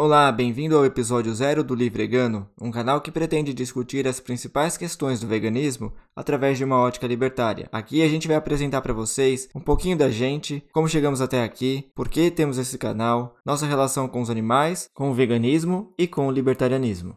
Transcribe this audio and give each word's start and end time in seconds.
Olá, 0.00 0.30
bem-vindo 0.30 0.76
ao 0.76 0.84
episódio 0.84 1.34
zero 1.34 1.64
do 1.64 1.74
Livregano, 1.74 2.46
um 2.62 2.70
canal 2.70 3.00
que 3.00 3.10
pretende 3.10 3.52
discutir 3.52 4.06
as 4.06 4.20
principais 4.20 4.76
questões 4.76 5.18
do 5.18 5.26
veganismo 5.26 5.92
através 6.14 6.56
de 6.56 6.62
uma 6.62 6.76
ótica 6.76 7.04
libertária. 7.04 7.68
Aqui 7.72 8.00
a 8.00 8.08
gente 8.08 8.28
vai 8.28 8.36
apresentar 8.36 8.80
para 8.80 8.92
vocês 8.92 9.48
um 9.52 9.58
pouquinho 9.58 9.98
da 9.98 10.08
gente, 10.08 10.62
como 10.72 10.88
chegamos 10.88 11.20
até 11.20 11.42
aqui, 11.42 11.86
por 11.96 12.08
que 12.08 12.30
temos 12.30 12.58
esse 12.58 12.78
canal, 12.78 13.34
nossa 13.44 13.66
relação 13.66 14.06
com 14.06 14.20
os 14.20 14.30
animais, 14.30 14.88
com 14.94 15.10
o 15.10 15.14
veganismo 15.14 15.92
e 15.98 16.06
com 16.06 16.28
o 16.28 16.30
libertarianismo. 16.30 17.16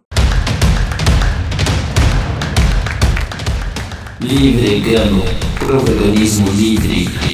Livregano, 4.20 5.22
pro 5.60 5.80
veganismo 5.82 6.50
livre. 6.50 7.31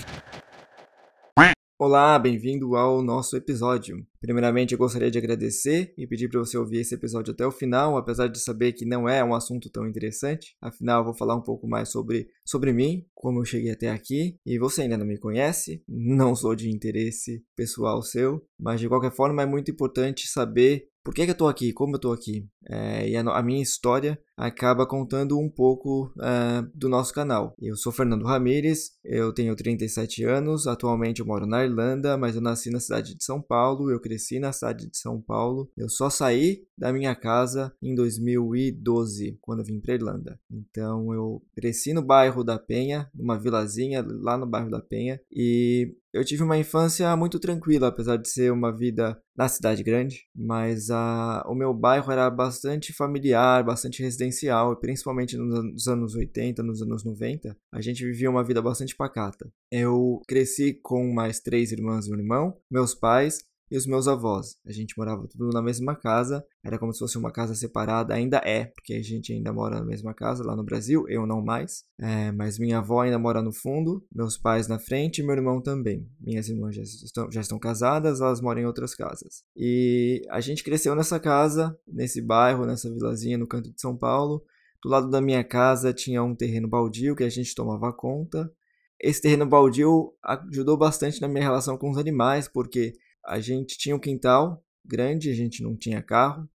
Olá, 1.79 2.17
bem-vindo 2.17 2.75
ao 2.75 3.03
nosso 3.03 3.37
episódio. 3.37 4.03
Primeiramente, 4.19 4.71
eu 4.71 4.79
gostaria 4.79 5.11
de 5.11 5.17
agradecer 5.19 5.93
e 5.95 6.07
pedir 6.07 6.27
para 6.27 6.39
você 6.39 6.57
ouvir 6.57 6.79
esse 6.79 6.95
episódio 6.95 7.31
até 7.31 7.45
o 7.45 7.51
final, 7.51 7.95
apesar 7.97 8.25
de 8.29 8.39
saber 8.39 8.73
que 8.73 8.83
não 8.83 9.07
é 9.07 9.23
um 9.23 9.35
assunto 9.35 9.69
tão 9.69 9.87
interessante. 9.87 10.57
Afinal, 10.59 11.01
eu 11.01 11.05
vou 11.05 11.13
falar 11.13 11.35
um 11.35 11.43
pouco 11.43 11.67
mais 11.67 11.89
sobre, 11.89 12.29
sobre 12.43 12.73
mim, 12.73 13.05
como 13.13 13.41
eu 13.41 13.45
cheguei 13.45 13.69
até 13.69 13.91
aqui. 13.91 14.39
E 14.43 14.57
você 14.57 14.81
ainda 14.81 14.97
não 14.97 15.05
me 15.05 15.19
conhece, 15.19 15.83
não 15.87 16.35
sou 16.35 16.55
de 16.55 16.67
interesse 16.67 17.45
pessoal 17.55 18.01
seu, 18.01 18.43
mas 18.59 18.79
de 18.79 18.89
qualquer 18.89 19.11
forma 19.11 19.43
é 19.43 19.45
muito 19.45 19.69
importante 19.69 20.27
saber 20.27 20.89
por 21.03 21.13
que, 21.13 21.23
que 21.23 21.29
eu 21.29 21.33
estou 21.33 21.47
aqui, 21.47 21.71
como 21.71 21.93
eu 21.93 21.97
estou 21.97 22.11
aqui. 22.11 22.45
É, 22.67 23.07
e 23.07 23.15
a, 23.15 23.21
a, 23.21 23.41
minha 23.41 23.61
história 23.61 24.19
acaba 24.37 24.85
contando 24.85 25.37
um 25.37 25.49
pouco 25.49 26.13
é, 26.21 26.63
do 26.73 26.87
nosso 26.87 27.11
canal. 27.11 27.55
Eu 27.59 27.75
sou 27.75 27.91
Fernando 27.91 28.25
Ramires, 28.25 28.91
eu 29.03 29.33
tenho 29.33 29.55
37 29.55 30.23
anos, 30.23 30.67
atualmente 30.67 31.21
eu 31.21 31.25
moro 31.25 31.47
na 31.47 31.65
Irlanda, 31.65 32.15
mas 32.17 32.35
eu 32.35 32.41
nasci 32.41 32.69
na 32.69 32.79
cidade 32.79 33.15
de 33.15 33.23
São 33.23 33.41
Paulo, 33.41 33.89
eu 33.89 33.99
cresci 33.99 34.37
na 34.37 34.53
cidade 34.53 34.87
de 34.87 34.97
São 34.97 35.19
Paulo. 35.19 35.71
Eu 35.75 35.89
só 35.89 36.09
saí 36.09 36.63
da 36.77 36.93
minha 36.93 37.15
casa 37.15 37.73
em 37.81 37.95
2012, 37.95 39.39
quando 39.41 39.63
vim 39.63 39.79
para 39.79 39.95
Irlanda. 39.95 40.39
Então 40.51 41.11
eu 41.11 41.41
cresci 41.55 41.91
no 41.91 42.03
bairro 42.03 42.43
da 42.43 42.59
Penha, 42.59 43.09
numa 43.15 43.39
vilazinha 43.39 44.05
lá 44.07 44.37
no 44.37 44.45
bairro 44.45 44.69
da 44.69 44.79
Penha, 44.79 45.19
e 45.31 45.95
eu 46.13 46.25
tive 46.25 46.41
uma 46.41 46.57
infância 46.57 47.15
muito 47.15 47.39
tranquila, 47.39 47.87
apesar 47.87 48.17
de 48.17 48.29
ser 48.29 48.51
uma 48.51 48.75
vida 48.75 49.19
na 49.37 49.47
cidade 49.47 49.83
grande, 49.83 50.25
mas 50.35 50.89
a, 50.89 51.43
o 51.47 51.53
meu 51.53 51.73
bairro 51.73 52.11
era 52.11 52.27
bastante 52.27 52.91
familiar, 52.91 53.63
bastante 53.63 54.01
residencial, 54.01 54.26
e 54.73 54.79
principalmente 54.79 55.37
nos 55.37 55.87
anos 55.87 56.15
80, 56.15 56.63
nos 56.63 56.81
anos 56.81 57.03
90, 57.03 57.55
a 57.71 57.81
gente 57.81 58.05
vivia 58.05 58.29
uma 58.29 58.43
vida 58.43 58.61
bastante 58.61 58.95
pacata. 58.95 59.51
Eu 59.71 60.21
cresci 60.27 60.73
com 60.73 61.11
mais 61.13 61.39
três 61.39 61.71
irmãs 61.71 62.07
e 62.07 62.11
um 62.11 62.15
irmão, 62.17 62.57
meus 62.71 62.93
pais, 62.93 63.39
e 63.69 63.77
os 63.77 63.85
meus 63.85 64.07
avós. 64.07 64.57
A 64.65 64.71
gente 64.71 64.97
morava 64.97 65.27
tudo 65.27 65.49
na 65.49 65.61
mesma 65.61 65.95
casa, 65.95 66.43
era 66.63 66.79
como 66.79 66.93
se 66.93 66.99
fosse 66.99 67.17
uma 67.17 67.31
casa 67.31 67.53
separada, 67.53 68.13
ainda 68.13 68.37
é, 68.37 68.65
porque 68.65 68.93
a 68.93 69.01
gente 69.01 69.33
ainda 69.33 69.51
mora 69.51 69.79
na 69.79 69.85
mesma 69.85 70.13
casa 70.13 70.43
lá 70.43 70.55
no 70.55 70.63
Brasil, 70.63 71.05
eu 71.07 71.25
não 71.25 71.43
mais. 71.43 71.83
É, 71.99 72.31
mas 72.31 72.57
minha 72.57 72.79
avó 72.79 73.01
ainda 73.01 73.19
mora 73.19 73.41
no 73.41 73.51
fundo, 73.51 74.05
meus 74.13 74.37
pais 74.37 74.67
na 74.67 74.79
frente 74.79 75.19
e 75.19 75.23
meu 75.23 75.35
irmão 75.35 75.61
também. 75.61 76.07
Minhas 76.19 76.47
irmãs 76.47 76.75
já 76.75 76.81
estão, 76.81 77.31
já 77.31 77.41
estão 77.41 77.59
casadas, 77.59 78.21
elas 78.21 78.41
moram 78.41 78.61
em 78.61 78.65
outras 78.65 78.95
casas. 78.95 79.43
E 79.55 80.21
a 80.29 80.39
gente 80.39 80.63
cresceu 80.63 80.95
nessa 80.95 81.19
casa, 81.19 81.77
nesse 81.87 82.21
bairro, 82.21 82.65
nessa 82.65 82.89
vilazinha 82.89 83.37
no 83.37 83.47
canto 83.47 83.71
de 83.71 83.81
São 83.81 83.97
Paulo. 83.97 84.43
Do 84.83 84.89
lado 84.89 85.09
da 85.09 85.19
minha 85.19 85.43
casa 85.43 85.93
tinha 85.93 86.23
um 86.23 86.35
terreno 86.35 86.67
baldio 86.67 87.15
que 87.15 87.23
a 87.23 87.29
gente 87.29 87.53
tomava 87.55 87.91
conta. 87.91 88.51
Esse 88.99 89.21
terreno 89.21 89.45
baldio 89.45 90.13
ajudou 90.23 90.77
bastante 90.77 91.21
na 91.21 91.27
minha 91.27 91.43
relação 91.43 91.77
com 91.77 91.89
os 91.89 91.97
animais, 91.97 92.47
porque 92.47 92.93
a 93.27 93.39
gente 93.41 93.77
tinha 93.77 93.95
um 93.95 93.99
quintal 93.99 94.63
grande, 94.85 95.29
a 95.29 95.33
gente 95.33 95.61
não 95.61 95.75
tinha 95.75 96.01
carro, 96.01 96.49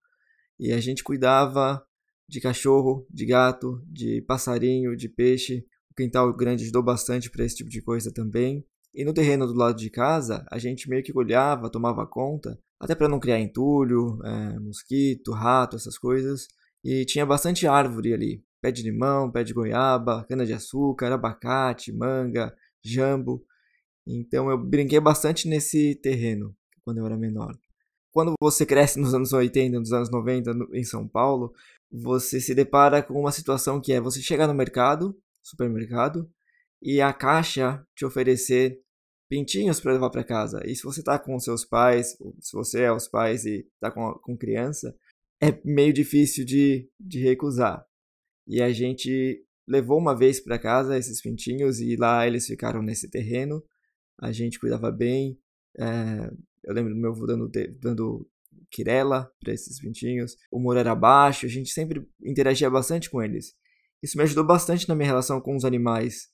e 0.58 0.72
a 0.72 0.80
gente 0.80 1.04
cuidava 1.04 1.84
de 2.26 2.40
cachorro, 2.40 3.06
de 3.10 3.26
gato, 3.26 3.82
de 3.86 4.22
passarinho, 4.22 4.96
de 4.96 5.08
peixe. 5.08 5.66
O 5.90 5.94
quintal 5.94 6.32
grande 6.34 6.62
ajudou 6.62 6.82
bastante 6.82 7.30
para 7.30 7.44
esse 7.44 7.56
tipo 7.56 7.68
de 7.68 7.82
coisa 7.82 8.10
também. 8.12 8.64
E 8.94 9.04
no 9.04 9.12
terreno 9.12 9.46
do 9.46 9.54
lado 9.54 9.76
de 9.76 9.90
casa, 9.90 10.46
a 10.50 10.58
gente 10.58 10.88
meio 10.88 11.02
que 11.02 11.16
olhava, 11.16 11.70
tomava 11.70 12.06
conta, 12.06 12.58
até 12.80 12.94
para 12.94 13.08
não 13.08 13.20
criar 13.20 13.38
entulho, 13.40 14.18
é, 14.24 14.58
mosquito, 14.58 15.32
rato, 15.32 15.76
essas 15.76 15.98
coisas. 15.98 16.46
E 16.82 17.04
tinha 17.04 17.26
bastante 17.26 17.66
árvore 17.66 18.14
ali: 18.14 18.44
pé 18.62 18.70
de 18.70 18.82
limão, 18.82 19.30
pé 19.30 19.44
de 19.44 19.52
goiaba, 19.52 20.24
cana-de-açúcar, 20.28 21.12
abacate, 21.12 21.92
manga, 21.92 22.54
jambo. 22.82 23.44
Então 24.06 24.50
eu 24.50 24.58
brinquei 24.58 25.00
bastante 25.00 25.48
nesse 25.48 25.94
terreno 25.96 26.54
quando 26.84 26.98
eu 26.98 27.06
era 27.06 27.16
menor. 27.16 27.56
Quando 28.12 28.34
você 28.40 28.66
cresce 28.66 29.00
nos 29.00 29.14
anos 29.14 29.32
80, 29.32 29.78
nos 29.78 29.92
anos 29.92 30.10
90 30.10 30.50
em 30.74 30.84
São 30.84 31.08
Paulo, 31.08 31.52
você 31.90 32.40
se 32.40 32.54
depara 32.54 33.02
com 33.02 33.18
uma 33.18 33.32
situação 33.32 33.80
que 33.80 33.92
é 33.92 34.00
você 34.00 34.20
chegar 34.20 34.46
no 34.46 34.54
mercado, 34.54 35.16
supermercado, 35.42 36.30
e 36.80 37.00
a 37.00 37.12
caixa 37.12 37.86
te 37.94 38.04
oferecer 38.04 38.80
pintinhos 39.28 39.80
para 39.80 39.94
levar 39.94 40.10
para 40.10 40.24
casa. 40.24 40.60
E 40.66 40.76
se 40.76 40.82
você 40.82 41.00
está 41.00 41.18
com 41.18 41.38
seus 41.38 41.64
pais, 41.64 42.18
se 42.40 42.52
você 42.52 42.82
é 42.82 42.92
os 42.92 43.08
pais 43.08 43.46
e 43.46 43.66
está 43.74 43.90
com, 43.90 44.12
com 44.22 44.36
criança, 44.36 44.94
é 45.40 45.58
meio 45.64 45.92
difícil 45.92 46.44
de, 46.44 46.88
de 47.00 47.18
recusar. 47.18 47.84
E 48.46 48.60
a 48.60 48.70
gente 48.72 49.42
levou 49.66 49.98
uma 49.98 50.14
vez 50.14 50.38
para 50.38 50.58
casa 50.58 50.98
esses 50.98 51.22
pintinhos 51.22 51.80
e 51.80 51.96
lá 51.96 52.26
eles 52.26 52.46
ficaram 52.46 52.82
nesse 52.82 53.08
terreno. 53.08 53.64
A 54.20 54.32
gente 54.32 54.60
cuidava 54.60 54.90
bem, 54.90 55.38
é, 55.78 56.30
eu 56.64 56.74
lembro 56.74 56.94
do 56.94 57.00
meu 57.00 57.10
avô 57.10 57.26
dando, 57.26 57.50
dando 57.80 58.28
quirela 58.70 59.30
para 59.40 59.52
esses 59.52 59.80
pintinhos. 59.80 60.36
O 60.50 60.58
humor 60.58 60.76
era 60.76 60.94
baixo, 60.94 61.46
a 61.46 61.48
gente 61.48 61.70
sempre 61.70 62.06
interagia 62.24 62.70
bastante 62.70 63.10
com 63.10 63.22
eles. 63.22 63.54
Isso 64.02 64.16
me 64.16 64.24
ajudou 64.24 64.44
bastante 64.44 64.88
na 64.88 64.94
minha 64.94 65.06
relação 65.06 65.40
com 65.40 65.54
os 65.54 65.64
animais. 65.64 66.28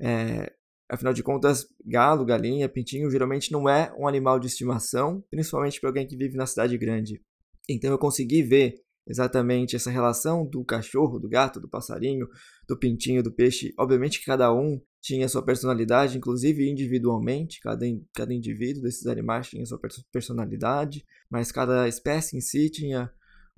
É, 0.00 0.52
afinal 0.88 1.12
de 1.12 1.22
contas, 1.22 1.66
galo, 1.84 2.24
galinha, 2.24 2.68
pintinho 2.68 3.10
geralmente 3.10 3.52
não 3.52 3.68
é 3.68 3.92
um 3.98 4.08
animal 4.08 4.38
de 4.38 4.46
estimação, 4.46 5.22
principalmente 5.30 5.78
para 5.80 5.90
alguém 5.90 6.06
que 6.06 6.16
vive 6.16 6.36
na 6.36 6.46
cidade 6.46 6.78
grande. 6.78 7.20
Então 7.68 7.90
eu 7.90 7.98
consegui 7.98 8.42
ver 8.42 8.74
exatamente 9.10 9.74
essa 9.74 9.90
relação 9.90 10.46
do 10.46 10.64
cachorro, 10.64 11.18
do 11.18 11.28
gato, 11.28 11.60
do 11.60 11.68
passarinho, 11.68 12.28
do 12.66 12.78
pintinho, 12.78 13.22
do 13.22 13.32
peixe. 13.32 13.74
Obviamente 13.76 14.20
que 14.20 14.26
cada 14.26 14.54
um 14.54 14.80
tinha 15.00 15.28
sua 15.28 15.42
personalidade, 15.42 16.16
inclusive 16.16 16.70
individualmente, 16.70 17.60
cada, 17.60 17.84
cada 18.14 18.32
indivíduo 18.32 18.82
desses 18.82 19.06
animais 19.06 19.48
tinha 19.48 19.66
sua 19.66 19.80
personalidade, 20.12 21.04
mas 21.28 21.50
cada 21.50 21.88
espécie 21.88 22.36
em 22.36 22.40
si 22.40 22.70
tinha 22.70 23.10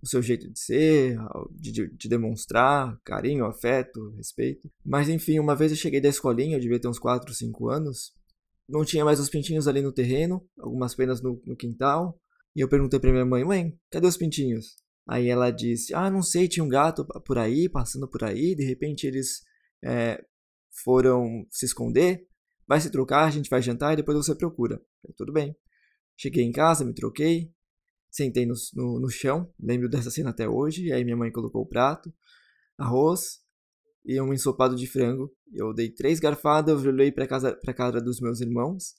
o 0.02 0.08
seu 0.08 0.22
jeito 0.22 0.50
de 0.50 0.58
ser, 0.58 1.18
de, 1.50 1.88
de, 1.94 2.08
demonstrar 2.08 2.98
carinho, 3.04 3.44
afeto, 3.44 4.10
respeito. 4.16 4.70
Mas 4.84 5.08
enfim, 5.08 5.38
uma 5.38 5.54
vez 5.54 5.70
eu 5.70 5.76
cheguei 5.76 6.00
da 6.00 6.08
escolinha, 6.08 6.56
eu 6.56 6.60
devia 6.60 6.80
ter 6.80 6.88
uns 6.88 6.98
4, 6.98 7.32
5 7.32 7.68
anos, 7.68 8.12
não 8.68 8.84
tinha 8.84 9.04
mais 9.04 9.20
os 9.20 9.28
pintinhos 9.28 9.68
ali 9.68 9.82
no 9.82 9.92
terreno, 9.92 10.44
algumas 10.58 10.94
penas 10.94 11.20
no, 11.20 11.41
no 11.46 11.54
quintal, 11.54 12.18
e 12.56 12.60
eu 12.60 12.68
perguntei 12.68 12.98
pra 12.98 13.12
minha 13.12 13.24
mãe, 13.24 13.44
mãe, 13.44 13.78
cadê 13.91 14.06
os 14.06 14.16
pintinhos? 14.16 14.81
Aí 15.06 15.28
ela 15.28 15.50
disse, 15.50 15.94
ah, 15.94 16.10
não 16.10 16.22
sei, 16.22 16.46
tinha 16.48 16.64
um 16.64 16.68
gato 16.68 17.04
por 17.24 17.38
aí, 17.38 17.68
passando 17.68 18.08
por 18.08 18.22
aí, 18.22 18.54
de 18.54 18.64
repente 18.64 19.06
eles 19.06 19.42
é, 19.84 20.24
foram 20.84 21.46
se 21.50 21.66
esconder, 21.66 22.26
vai 22.66 22.80
se 22.80 22.90
trocar, 22.90 23.24
a 23.24 23.30
gente 23.30 23.50
vai 23.50 23.60
jantar 23.60 23.92
e 23.92 23.96
depois 23.96 24.16
você 24.16 24.34
procura. 24.34 24.76
Falei, 25.02 25.14
tudo 25.16 25.32
bem. 25.32 25.56
Cheguei 26.16 26.44
em 26.44 26.52
casa, 26.52 26.84
me 26.84 26.94
troquei, 26.94 27.52
sentei 28.10 28.46
no, 28.46 28.54
no, 28.74 29.00
no, 29.00 29.10
chão, 29.10 29.52
lembro 29.58 29.88
dessa 29.88 30.10
cena 30.10 30.30
até 30.30 30.48
hoje, 30.48 30.92
aí 30.92 31.04
minha 31.04 31.16
mãe 31.16 31.32
colocou 31.32 31.62
o 31.62 31.66
prato, 31.66 32.12
arroz 32.78 33.41
e 34.04 34.20
um 34.20 34.32
ensopado 34.32 34.76
de 34.76 34.86
frango. 34.86 35.34
Eu 35.52 35.74
dei 35.74 35.91
três 35.91 36.20
garfadas, 36.20 36.84
eu 36.84 36.92
olhei 36.92 37.10
para 37.10 37.26
casa 37.26 37.56
para 37.56 37.74
casa 37.74 38.00
dos 38.00 38.20
meus 38.20 38.41
irmãos, 38.41 38.94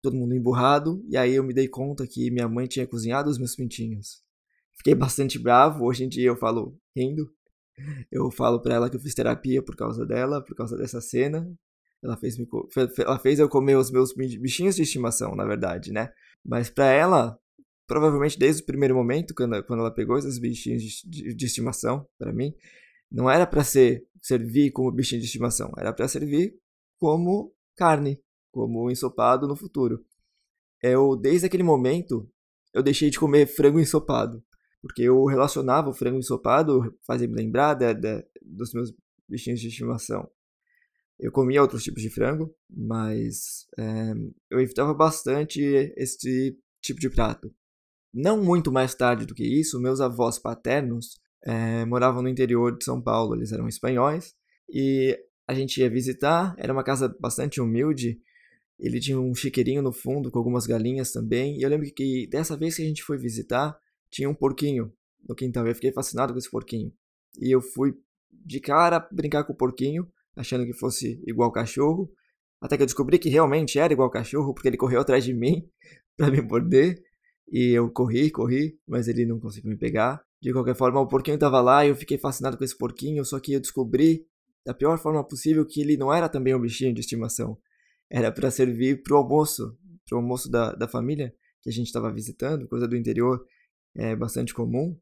todo 0.00 0.16
mundo 0.16 0.34
emburrado, 0.34 1.04
e 1.08 1.16
aí 1.16 1.34
eu 1.34 1.42
me 1.42 1.52
dei 1.52 1.68
conta 1.68 2.06
que 2.06 2.30
minha 2.30 2.48
mãe 2.48 2.66
tinha 2.66 2.86
cozinhado 2.86 3.30
os 3.30 3.38
meus 3.38 3.56
pintinhos. 3.56 4.22
Fiquei 4.80 4.94
bastante 4.94 5.38
bravo, 5.38 5.84
hoje 5.84 6.04
em 6.04 6.08
dia 6.08 6.28
eu 6.28 6.36
falo 6.36 6.74
rindo, 6.96 7.30
eu 8.10 8.30
falo 8.30 8.62
para 8.62 8.76
ela 8.76 8.88
que 8.88 8.96
eu 8.96 9.00
fiz 9.00 9.14
terapia 9.14 9.62
por 9.62 9.76
causa 9.76 10.06
dela, 10.06 10.42
por 10.42 10.56
causa 10.56 10.74
dessa 10.74 11.02
cena. 11.02 11.46
Ela 12.02 12.16
fez, 12.16 12.38
me, 12.38 12.48
ela 12.98 13.18
fez 13.18 13.38
eu 13.38 13.46
comer 13.46 13.76
os 13.76 13.90
meus 13.90 14.14
bichinhos 14.14 14.76
de 14.76 14.82
estimação, 14.82 15.36
na 15.36 15.44
verdade, 15.44 15.92
né? 15.92 16.10
Mas 16.42 16.70
para 16.70 16.86
ela, 16.86 17.38
provavelmente 17.86 18.38
desde 18.38 18.62
o 18.62 18.64
primeiro 18.64 18.94
momento, 18.94 19.34
quando, 19.34 19.62
quando 19.64 19.80
ela 19.80 19.92
pegou 19.92 20.16
esses 20.16 20.38
bichinhos 20.38 20.82
de, 20.82 21.10
de, 21.10 21.34
de 21.34 21.44
estimação 21.44 22.08
para 22.18 22.32
mim, 22.32 22.54
não 23.12 23.28
era 23.28 23.46
para 23.46 23.62
ser 23.62 24.06
servir 24.22 24.70
como 24.70 24.90
bichinho 24.90 25.20
de 25.20 25.26
estimação, 25.26 25.70
era 25.76 25.92
para 25.92 26.08
servir 26.08 26.54
como 26.98 27.52
carne, 27.76 28.18
como 28.50 28.90
ensopado 28.90 29.46
no 29.46 29.56
futuro. 29.56 30.02
Eu 30.82 31.16
desde 31.16 31.44
aquele 31.44 31.62
momento 31.62 32.26
eu 32.72 32.82
deixei 32.82 33.10
de 33.10 33.18
comer 33.18 33.46
frango 33.46 33.78
ensopado. 33.78 34.42
Porque 34.82 35.02
eu 35.02 35.24
relacionava 35.26 35.90
o 35.90 35.94
frango 35.94 36.18
ensopado, 36.18 36.96
fazia 37.06 37.28
me 37.28 37.34
lembrar 37.34 37.74
de, 37.74 37.94
dos 38.42 38.72
meus 38.72 38.94
bichinhos 39.28 39.60
de 39.60 39.68
estimação. 39.68 40.28
Eu 41.18 41.30
comia 41.30 41.60
outros 41.60 41.82
tipos 41.82 42.02
de 42.02 42.08
frango, 42.08 42.54
mas 42.68 43.66
é, 43.78 44.12
eu 44.50 44.58
evitava 44.58 44.94
bastante 44.94 45.60
esse 45.96 46.56
tipo 46.80 46.98
de 46.98 47.10
prato. 47.10 47.54
não 48.12 48.42
muito 48.42 48.72
mais 48.72 48.94
tarde 48.94 49.26
do 49.26 49.34
que 49.34 49.44
isso, 49.44 49.80
meus 49.80 50.00
avós 50.00 50.38
paternos 50.38 51.20
é, 51.44 51.84
moravam 51.84 52.22
no 52.22 52.28
interior 52.28 52.76
de 52.76 52.84
São 52.84 53.00
Paulo, 53.00 53.34
eles 53.34 53.52
eram 53.52 53.68
espanhóis, 53.68 54.34
e 54.68 55.18
a 55.46 55.54
gente 55.54 55.80
ia 55.80 55.90
visitar, 55.90 56.54
era 56.58 56.72
uma 56.72 56.84
casa 56.84 57.14
bastante 57.20 57.60
humilde, 57.60 58.20
ele 58.78 59.00
tinha 59.00 59.20
um 59.20 59.34
chiqueirinho 59.34 59.82
no 59.82 59.92
fundo 59.92 60.30
com 60.30 60.38
algumas 60.38 60.66
galinhas 60.66 61.12
também, 61.12 61.58
e 61.58 61.62
eu 61.62 61.68
lembro 61.68 61.90
que 61.92 62.26
dessa 62.28 62.56
vez 62.56 62.76
que 62.76 62.82
a 62.82 62.86
gente 62.86 63.02
foi 63.02 63.18
visitar, 63.18 63.78
tinha 64.10 64.28
um 64.28 64.34
porquinho 64.34 64.92
no 65.28 65.34
quintal, 65.34 65.66
eu 65.66 65.74
fiquei 65.74 65.92
fascinado 65.92 66.32
com 66.32 66.38
esse 66.38 66.50
porquinho. 66.50 66.92
E 67.38 67.54
eu 67.54 67.60
fui 67.60 67.94
de 68.30 68.60
cara 68.60 69.06
brincar 69.12 69.44
com 69.44 69.52
o 69.52 69.56
porquinho, 69.56 70.10
achando 70.34 70.64
que 70.64 70.72
fosse 70.72 71.22
igual 71.26 71.52
cachorro, 71.52 72.10
até 72.60 72.76
que 72.76 72.82
eu 72.82 72.86
descobri 72.86 73.18
que 73.18 73.28
realmente 73.28 73.78
era 73.78 73.92
igual 73.92 74.10
cachorro, 74.10 74.52
porque 74.52 74.68
ele 74.68 74.76
correu 74.76 75.00
atrás 75.00 75.24
de 75.24 75.32
mim 75.32 75.68
para 76.16 76.30
me 76.30 76.40
morder. 76.40 77.02
E 77.50 77.70
eu 77.70 77.90
corri, 77.90 78.30
corri, 78.30 78.78
mas 78.86 79.08
ele 79.08 79.26
não 79.26 79.40
conseguiu 79.40 79.70
me 79.70 79.76
pegar. 79.76 80.22
De 80.40 80.52
qualquer 80.52 80.74
forma, 80.74 81.00
o 81.00 81.08
porquinho 81.08 81.34
estava 81.34 81.60
lá 81.60 81.84
e 81.84 81.88
eu 81.88 81.96
fiquei 81.96 82.16
fascinado 82.16 82.56
com 82.56 82.64
esse 82.64 82.76
porquinho, 82.76 83.24
só 83.24 83.40
que 83.40 83.52
eu 83.52 83.60
descobri 83.60 84.26
da 84.64 84.72
pior 84.72 84.98
forma 84.98 85.26
possível 85.26 85.66
que 85.66 85.80
ele 85.80 85.96
não 85.96 86.12
era 86.12 86.28
também 86.28 86.54
um 86.54 86.60
bichinho 86.60 86.94
de 86.94 87.00
estimação. 87.00 87.58
Era 88.08 88.30
para 88.30 88.50
servir 88.50 89.02
pro 89.02 89.16
almoço, 89.16 89.76
pro 90.06 90.18
almoço 90.18 90.50
da, 90.50 90.72
da 90.72 90.86
família 90.86 91.34
que 91.62 91.68
a 91.68 91.72
gente 91.72 91.86
estava 91.86 92.12
visitando, 92.12 92.68
coisa 92.68 92.86
do 92.86 92.96
interior 92.96 93.44
é 93.96 94.14
bastante 94.14 94.54
comum. 94.54 94.96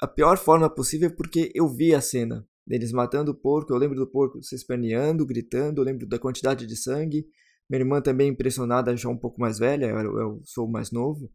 A 0.00 0.06
pior 0.06 0.38
forma 0.38 0.68
possível 0.68 1.14
porque 1.14 1.50
eu 1.54 1.68
vi 1.68 1.94
a 1.94 2.00
cena 2.00 2.46
deles 2.66 2.92
matando 2.92 3.30
o 3.32 3.34
porco, 3.34 3.72
eu 3.72 3.78
lembro 3.78 3.96
do 3.96 4.06
porco 4.06 4.42
se 4.42 4.54
esperneando, 4.54 5.24
gritando, 5.24 5.80
eu 5.80 5.84
lembro 5.84 6.06
da 6.06 6.18
quantidade 6.18 6.66
de 6.66 6.76
sangue. 6.76 7.26
Minha 7.68 7.82
irmã 7.82 8.00
também 8.00 8.28
impressionada, 8.28 8.96
já 8.96 9.08
um 9.08 9.16
pouco 9.16 9.40
mais 9.40 9.58
velha, 9.58 9.86
eu, 9.86 10.18
eu 10.18 10.40
sou 10.44 10.68
mais 10.68 10.90
novo, 10.90 11.30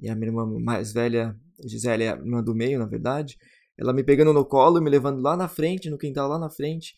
e 0.00 0.08
a 0.08 0.14
minha 0.14 0.28
irmã 0.28 0.46
mais 0.60 0.92
velha, 0.92 1.36
Gisele, 1.64 2.04
é 2.04 2.12
a 2.12 2.16
irmã 2.16 2.42
do 2.42 2.54
meio, 2.54 2.78
na 2.78 2.86
verdade, 2.86 3.36
ela 3.78 3.92
me 3.92 4.02
pegando 4.02 4.32
no 4.32 4.44
colo 4.44 4.78
e 4.78 4.80
me 4.82 4.90
levando 4.90 5.20
lá 5.20 5.36
na 5.36 5.48
frente, 5.48 5.90
no 5.90 5.98
quintal 5.98 6.28
lá 6.28 6.38
na 6.38 6.50
frente, 6.50 6.94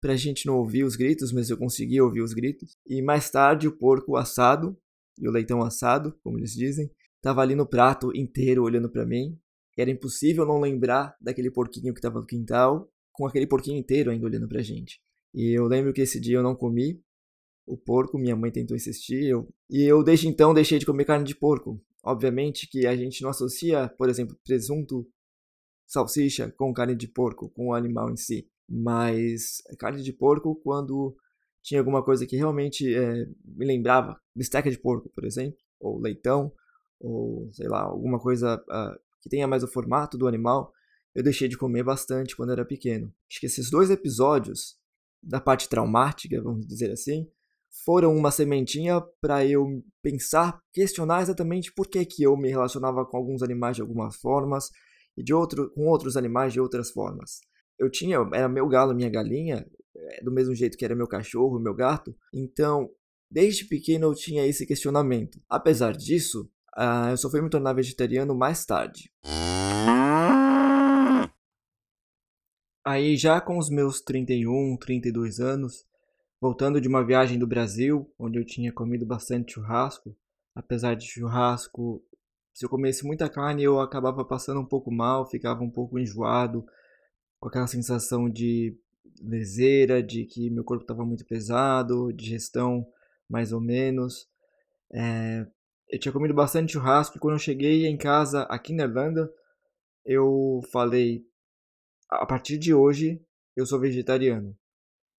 pra 0.00 0.16
gente 0.16 0.46
não 0.46 0.56
ouvir 0.56 0.82
os 0.82 0.96
gritos, 0.96 1.32
mas 1.32 1.50
eu 1.50 1.56
conseguia 1.56 2.02
ouvir 2.02 2.22
os 2.22 2.32
gritos. 2.32 2.76
E 2.86 3.00
mais 3.02 3.30
tarde 3.30 3.68
o 3.68 3.76
porco 3.78 4.16
assado, 4.16 4.76
e 5.18 5.28
o 5.28 5.30
leitão 5.30 5.62
assado, 5.62 6.18
como 6.24 6.38
eles 6.38 6.52
dizem, 6.52 6.90
tava 7.22 7.40
ali 7.40 7.54
no 7.54 7.66
prato 7.66 8.14
inteiro 8.14 8.64
olhando 8.64 8.90
para 8.90 9.06
mim. 9.06 9.38
Era 9.78 9.90
impossível 9.90 10.44
não 10.44 10.60
lembrar 10.60 11.16
daquele 11.20 11.50
porquinho 11.50 11.94
que 11.94 12.00
tava 12.00 12.20
no 12.20 12.26
quintal 12.26 12.92
com 13.12 13.26
aquele 13.26 13.46
porquinho 13.46 13.78
inteiro 13.78 14.10
ainda 14.10 14.26
olhando 14.26 14.48
pra 14.48 14.60
gente. 14.60 15.00
E 15.32 15.56
eu 15.58 15.66
lembro 15.66 15.92
que 15.92 16.00
esse 16.00 16.20
dia 16.20 16.36
eu 16.36 16.42
não 16.42 16.54
comi 16.54 17.00
o 17.66 17.76
porco, 17.76 18.18
minha 18.18 18.34
mãe 18.34 18.50
tentou 18.50 18.76
insistir, 18.76 19.24
eu... 19.24 19.48
e 19.70 19.82
eu 19.82 20.02
desde 20.02 20.26
então 20.26 20.52
deixei 20.52 20.78
de 20.78 20.84
comer 20.84 21.04
carne 21.04 21.24
de 21.24 21.34
porco. 21.34 21.80
Obviamente 22.04 22.68
que 22.68 22.86
a 22.86 22.96
gente 22.96 23.22
não 23.22 23.30
associa, 23.30 23.88
por 23.96 24.08
exemplo, 24.08 24.36
presunto, 24.44 25.08
salsicha 25.86 26.50
com 26.50 26.72
carne 26.72 26.96
de 26.96 27.06
porco, 27.06 27.48
com 27.50 27.68
o 27.68 27.74
animal 27.74 28.10
em 28.10 28.16
si. 28.16 28.48
Mas 28.68 29.62
carne 29.78 30.02
de 30.02 30.12
porco, 30.12 30.56
quando 30.56 31.16
tinha 31.62 31.80
alguma 31.80 32.04
coisa 32.04 32.26
que 32.26 32.36
realmente 32.36 32.92
é, 32.92 33.26
me 33.44 33.64
lembrava, 33.64 34.20
bisteca 34.34 34.70
de 34.70 34.78
porco, 34.78 35.08
por 35.14 35.24
exemplo, 35.24 35.58
ou 35.78 36.00
leitão, 36.00 36.52
ou 37.02 37.50
sei 37.52 37.68
lá, 37.68 37.82
alguma 37.82 38.18
coisa 38.18 38.56
uh, 38.56 38.98
que 39.20 39.28
tenha 39.28 39.46
mais 39.46 39.62
o 39.62 39.68
formato 39.68 40.16
do 40.16 40.26
animal, 40.26 40.72
eu 41.14 41.22
deixei 41.22 41.48
de 41.48 41.58
comer 41.58 41.82
bastante 41.82 42.34
quando 42.34 42.52
era 42.52 42.64
pequeno. 42.64 43.12
Acho 43.30 43.40
que 43.40 43.46
esses 43.46 43.70
dois 43.70 43.90
episódios 43.90 44.76
da 45.22 45.40
parte 45.40 45.68
traumática, 45.68 46.40
vamos 46.40 46.66
dizer 46.66 46.90
assim, 46.90 47.28
foram 47.84 48.14
uma 48.14 48.30
sementinha 48.30 49.00
para 49.20 49.44
eu 49.46 49.82
pensar, 50.02 50.60
questionar 50.72 51.22
exatamente 51.22 51.72
por 51.72 51.86
que, 51.86 52.04
que 52.04 52.22
eu 52.22 52.36
me 52.36 52.48
relacionava 52.48 53.04
com 53.04 53.16
alguns 53.16 53.42
animais 53.42 53.76
de 53.76 53.82
algumas 53.82 54.16
formas 54.16 54.70
e 55.16 55.22
de 55.22 55.32
outro, 55.32 55.70
com 55.70 55.86
outros 55.86 56.16
animais 56.16 56.52
de 56.52 56.60
outras 56.60 56.90
formas. 56.90 57.40
Eu 57.78 57.90
tinha, 57.90 58.18
era 58.32 58.48
meu 58.48 58.68
galo, 58.68 58.94
minha 58.94 59.10
galinha, 59.10 59.66
é, 59.94 60.22
do 60.22 60.30
mesmo 60.30 60.54
jeito 60.54 60.76
que 60.76 60.84
era 60.84 60.94
meu 60.94 61.06
cachorro, 61.06 61.58
meu 61.58 61.74
gato. 61.74 62.14
Então, 62.32 62.90
desde 63.30 63.64
pequeno 63.64 64.08
eu 64.08 64.14
tinha 64.14 64.46
esse 64.46 64.66
questionamento. 64.66 65.40
Apesar 65.48 65.96
disso, 65.96 66.50
uh, 66.76 67.10
eu 67.10 67.16
só 67.16 67.30
fui 67.30 67.40
me 67.40 67.50
tornar 67.50 67.72
vegetariano 67.72 68.34
mais 68.34 68.64
tarde. 68.64 69.10
Aí 72.84 73.16
já 73.16 73.40
com 73.40 73.58
os 73.58 73.70
meus 73.70 74.00
31, 74.00 74.76
32 74.76 75.38
anos, 75.38 75.86
voltando 76.40 76.80
de 76.80 76.88
uma 76.88 77.04
viagem 77.04 77.38
do 77.38 77.46
Brasil, 77.46 78.12
onde 78.18 78.38
eu 78.38 78.44
tinha 78.44 78.72
comido 78.72 79.06
bastante 79.06 79.52
churrasco, 79.52 80.16
apesar 80.54 80.94
de 80.94 81.06
churrasco, 81.06 82.02
se 82.52 82.64
eu 82.64 82.68
comesse 82.68 83.06
muita 83.06 83.28
carne 83.28 83.62
eu 83.62 83.80
acabava 83.80 84.24
passando 84.24 84.60
um 84.60 84.66
pouco 84.66 84.90
mal, 84.90 85.28
ficava 85.30 85.62
um 85.62 85.70
pouco 85.70 85.98
enjoado, 85.98 86.66
com 87.40 87.48
aquela 87.48 87.66
sensação 87.66 88.28
de 88.28 88.76
leseira, 89.20 90.02
de 90.02 90.24
que 90.24 90.50
meu 90.50 90.64
corpo 90.64 90.82
estava 90.82 91.04
muito 91.04 91.24
pesado, 91.24 92.12
digestão 92.12 92.86
mais 93.28 93.52
ou 93.52 93.60
menos. 93.60 94.28
É, 94.92 95.46
eu 95.92 95.98
tinha 95.98 96.12
comido 96.12 96.32
bastante 96.32 96.72
churrasco 96.72 97.18
e 97.18 97.20
quando 97.20 97.34
eu 97.34 97.38
cheguei 97.38 97.86
em 97.86 97.98
casa 97.98 98.44
aqui 98.44 98.72
na 98.72 98.84
Irlanda, 98.84 99.30
eu 100.06 100.62
falei, 100.72 101.22
a 102.08 102.24
partir 102.24 102.56
de 102.56 102.72
hoje 102.72 103.20
eu 103.54 103.66
sou 103.66 103.78
vegetariano. 103.78 104.56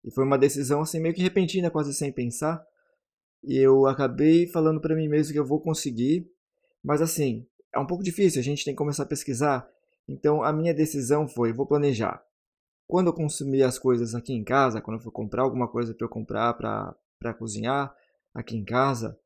E 0.04 0.10
foi 0.10 0.24
uma 0.25 0.38
decisão 0.38 0.81
assim 0.81 1.00
meio 1.00 1.14
que 1.14 1.22
repentina, 1.22 1.70
quase 1.70 1.94
sem 1.94 2.12
pensar. 2.12 2.66
E 3.44 3.56
eu 3.56 3.86
acabei 3.86 4.48
falando 4.48 4.81
para 4.81 4.96
mim 4.96 5.08
mesmo 5.08 5.31
que 5.31 5.38
eu 5.38 5.46
vou 5.46 5.62
conseguir, 5.62 6.28
mas 6.84 7.04
assim, 7.04 7.48
é 7.72 7.78
um 7.78 7.86
pouco 7.86 8.04
difícil, 8.04 8.42
a 8.42 8.44
gente 8.44 8.66
tem 8.66 8.74
que 8.74 8.78
começar 8.78 9.04
a 9.04 9.08
pesquisar. 9.08 9.69
Então 10.08 10.42
a 10.42 10.52
minha 10.52 10.74
decisão 10.74 11.28
foi, 11.28 11.54
vou 11.54 11.68
planejar. 11.68 12.26
Quando 12.88 13.08
eu 13.08 13.14
consumir 13.14 13.62
as 13.62 13.78
coisas 13.78 14.16
aqui 14.16 14.34
em 14.34 14.44
casa, 14.44 14.81
quando 14.81 14.98
eu 14.98 15.04
for 15.04 15.12
comprar 15.12 15.44
alguma 15.44 15.68
coisa 15.68 15.94
para 15.94 16.06
eu 16.06 16.10
comprar 16.10 16.56
para 16.56 17.34
cozinhar 17.38 17.96
aqui 18.34 18.58
em 18.58 18.66
casa, 18.66 19.18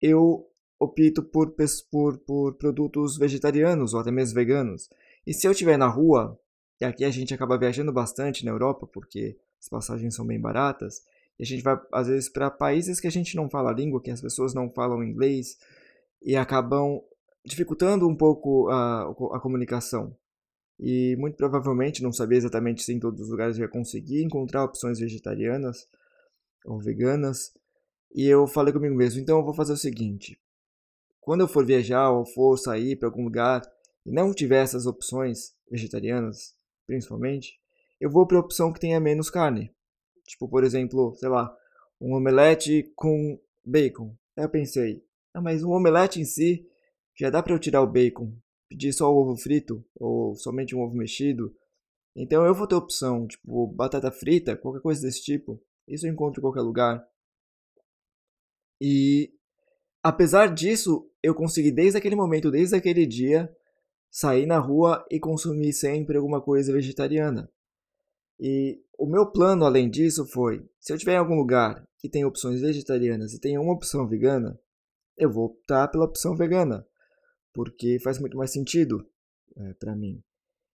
eu 0.00 0.51
opto 0.82 1.22
por, 1.22 1.54
por, 1.90 2.18
por 2.18 2.54
produtos 2.54 3.16
vegetarianos 3.16 3.94
ou 3.94 4.00
até 4.00 4.10
mesmo 4.10 4.34
veganos. 4.34 4.88
E 5.26 5.32
se 5.32 5.46
eu 5.46 5.52
estiver 5.52 5.76
na 5.76 5.88
rua, 5.88 6.38
e 6.80 6.84
aqui 6.84 7.04
a 7.04 7.10
gente 7.10 7.32
acaba 7.32 7.58
viajando 7.58 7.92
bastante 7.92 8.44
na 8.44 8.50
Europa, 8.50 8.86
porque 8.86 9.38
as 9.60 9.68
passagens 9.68 10.14
são 10.14 10.26
bem 10.26 10.40
baratas. 10.40 11.02
E 11.38 11.44
a 11.44 11.46
gente 11.46 11.62
vai, 11.62 11.80
às 11.92 12.08
vezes, 12.08 12.28
para 12.28 12.50
países 12.50 12.98
que 12.98 13.06
a 13.06 13.10
gente 13.10 13.36
não 13.36 13.48
fala 13.48 13.70
a 13.70 13.74
língua, 13.74 14.02
que 14.02 14.10
as 14.10 14.20
pessoas 14.20 14.52
não 14.52 14.68
falam 14.68 15.02
inglês, 15.02 15.56
e 16.20 16.36
acabam 16.36 17.00
dificultando 17.44 18.08
um 18.08 18.16
pouco 18.16 18.68
a, 18.68 19.02
a 19.34 19.40
comunicação. 19.40 20.16
E 20.78 21.14
muito 21.16 21.36
provavelmente, 21.36 22.02
não 22.02 22.12
sabia 22.12 22.38
exatamente 22.38 22.82
se 22.82 22.92
em 22.92 22.98
todos 22.98 23.20
os 23.20 23.30
lugares 23.30 23.56
eu 23.56 23.62
ia 23.62 23.68
conseguir 23.68 24.22
encontrar 24.24 24.64
opções 24.64 24.98
vegetarianas 24.98 25.86
ou 26.64 26.80
veganas. 26.80 27.52
E 28.12 28.26
eu 28.26 28.46
falei 28.48 28.72
comigo 28.72 28.94
mesmo, 28.94 29.20
então 29.20 29.38
eu 29.38 29.44
vou 29.44 29.54
fazer 29.54 29.72
o 29.72 29.76
seguinte: 29.76 30.36
quando 31.22 31.42
eu 31.42 31.48
for 31.48 31.64
viajar 31.64 32.10
ou 32.10 32.26
for 32.26 32.56
sair 32.58 32.96
para 32.96 33.08
algum 33.08 33.24
lugar 33.24 33.62
e 34.04 34.10
não 34.10 34.34
tiver 34.34 34.62
essas 34.62 34.86
opções 34.86 35.54
vegetarianas, 35.70 36.54
principalmente, 36.84 37.58
eu 38.00 38.10
vou 38.10 38.26
para 38.26 38.36
a 38.36 38.40
opção 38.40 38.72
que 38.72 38.80
tenha 38.80 38.98
menos 38.98 39.30
carne. 39.30 39.72
Tipo, 40.26 40.48
por 40.48 40.64
exemplo, 40.64 41.14
sei 41.14 41.28
lá, 41.28 41.56
um 42.00 42.14
omelete 42.14 42.92
com 42.96 43.40
bacon. 43.64 44.16
Aí 44.36 44.44
eu 44.44 44.48
pensei, 44.48 45.04
ah, 45.32 45.40
mas 45.40 45.62
o 45.62 45.70
omelete 45.70 46.20
em 46.20 46.24
si 46.24 46.68
já 47.14 47.30
dá 47.30 47.40
para 47.40 47.54
eu 47.54 47.58
tirar 47.58 47.82
o 47.82 47.86
bacon, 47.86 48.34
pedir 48.68 48.92
só 48.92 49.08
o 49.08 49.16
ovo 49.16 49.36
frito 49.36 49.84
ou 49.94 50.34
somente 50.34 50.74
um 50.74 50.80
ovo 50.80 50.96
mexido. 50.96 51.54
Então 52.16 52.44
eu 52.44 52.54
vou 52.54 52.66
ter 52.66 52.74
opção, 52.74 53.28
tipo, 53.28 53.68
batata 53.68 54.10
frita, 54.10 54.56
qualquer 54.56 54.82
coisa 54.82 55.02
desse 55.02 55.22
tipo. 55.22 55.62
Isso 55.86 56.04
eu 56.04 56.12
encontro 56.12 56.40
em 56.40 56.42
qualquer 56.42 56.62
lugar. 56.62 57.06
E 58.80 59.32
apesar 60.02 60.52
disso, 60.52 61.08
eu 61.22 61.34
consegui 61.34 61.70
desde 61.70 61.98
aquele 61.98 62.16
momento, 62.16 62.50
desde 62.50 62.74
aquele 62.74 63.06
dia, 63.06 63.54
sair 64.10 64.46
na 64.46 64.58
rua 64.58 65.06
e 65.10 65.20
consumir 65.20 65.72
sempre 65.72 66.16
alguma 66.16 66.40
coisa 66.40 66.72
vegetariana. 66.72 67.50
E 68.38 68.80
o 68.98 69.06
meu 69.06 69.26
plano, 69.30 69.64
além 69.64 69.88
disso, 69.88 70.26
foi: 70.26 70.68
se 70.80 70.92
eu 70.92 70.96
estiver 70.96 71.14
em 71.14 71.18
algum 71.18 71.36
lugar 71.36 71.86
que 71.98 72.08
tem 72.08 72.24
opções 72.24 72.60
vegetarianas 72.60 73.32
e 73.32 73.40
tem 73.40 73.56
uma 73.56 73.72
opção 73.72 74.06
vegana, 74.06 74.58
eu 75.16 75.30
vou 75.30 75.46
optar 75.46 75.88
pela 75.88 76.04
opção 76.04 76.36
vegana, 76.36 76.86
porque 77.52 77.98
faz 78.00 78.18
muito 78.18 78.36
mais 78.36 78.50
sentido 78.50 79.06
é, 79.56 79.74
para 79.74 79.94
mim. 79.94 80.22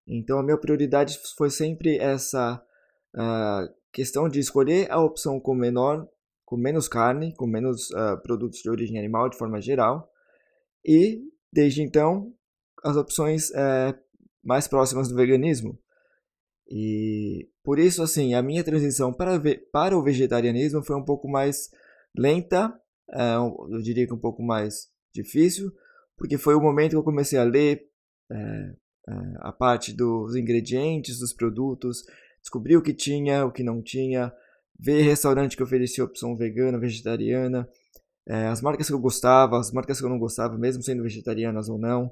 Então, 0.08 0.40
a 0.40 0.44
minha 0.44 0.58
prioridade 0.58 1.20
foi 1.36 1.50
sempre 1.50 1.98
essa 1.98 2.64
uh, 3.14 3.74
questão 3.92 4.30
de 4.30 4.40
escolher 4.40 4.90
a 4.90 5.02
opção 5.02 5.40
com 5.40 5.54
menor, 5.54 6.08
com 6.48 6.56
menos 6.56 6.88
carne, 6.88 7.36
com 7.36 7.46
menos 7.46 7.90
uh, 7.90 8.18
produtos 8.24 8.60
de 8.60 8.70
origem 8.70 8.98
animal 8.98 9.28
de 9.28 9.38
forma 9.38 9.60
geral, 9.60 10.10
e 10.84 11.22
desde 11.52 11.84
então 11.84 12.34
as 12.82 12.96
opções 12.96 13.52
é, 13.52 13.94
mais 14.42 14.66
próximas 14.66 15.10
do 15.10 15.16
veganismo. 15.16 15.78
E 16.70 17.50
por 17.62 17.78
isso, 17.78 18.02
assim, 18.02 18.34
a 18.34 18.42
minha 18.42 18.64
transição 18.64 19.12
para, 19.12 19.42
para 19.74 19.98
o 19.98 20.02
vegetarianismo 20.02 20.82
foi 20.82 20.96
um 20.96 21.04
pouco 21.04 21.28
mais 21.28 21.70
lenta, 22.16 22.74
é, 23.12 23.36
eu 23.36 23.82
diria 23.82 24.08
que 24.08 24.14
um 24.14 24.20
pouco 24.20 24.42
mais 24.42 24.90
difícil, 25.14 25.70
porque 26.16 26.38
foi 26.38 26.56
o 26.56 26.62
momento 26.62 26.92
que 26.92 26.96
eu 26.96 27.04
comecei 27.04 27.38
a 27.38 27.44
ler 27.44 27.90
é, 28.32 28.74
a 29.40 29.52
parte 29.52 29.92
dos 29.92 30.34
ingredientes, 30.34 31.20
dos 31.20 31.34
produtos, 31.34 32.06
descobrir 32.40 32.78
o 32.78 32.82
que 32.82 32.94
tinha, 32.94 33.46
o 33.46 33.52
que 33.52 33.64
não 33.64 33.82
tinha, 33.82 34.32
ver 34.80 35.02
restaurante 35.02 35.58
que 35.58 35.64
oferecia 35.64 36.04
opção 36.04 36.36
vegana, 36.36 36.78
vegetariana, 36.78 37.68
é, 38.28 38.48
as 38.48 38.62
marcas 38.62 38.88
que 38.88 38.94
eu 38.94 39.00
gostava, 39.00 39.60
as 39.60 39.72
marcas 39.72 40.00
que 40.00 40.06
eu 40.06 40.10
não 40.10 40.20
gostava, 40.20 40.58
mesmo 40.58 40.84
sendo 40.84 41.04
vegetarianas 41.04 41.70
ou 41.70 41.78
não. 41.78 42.12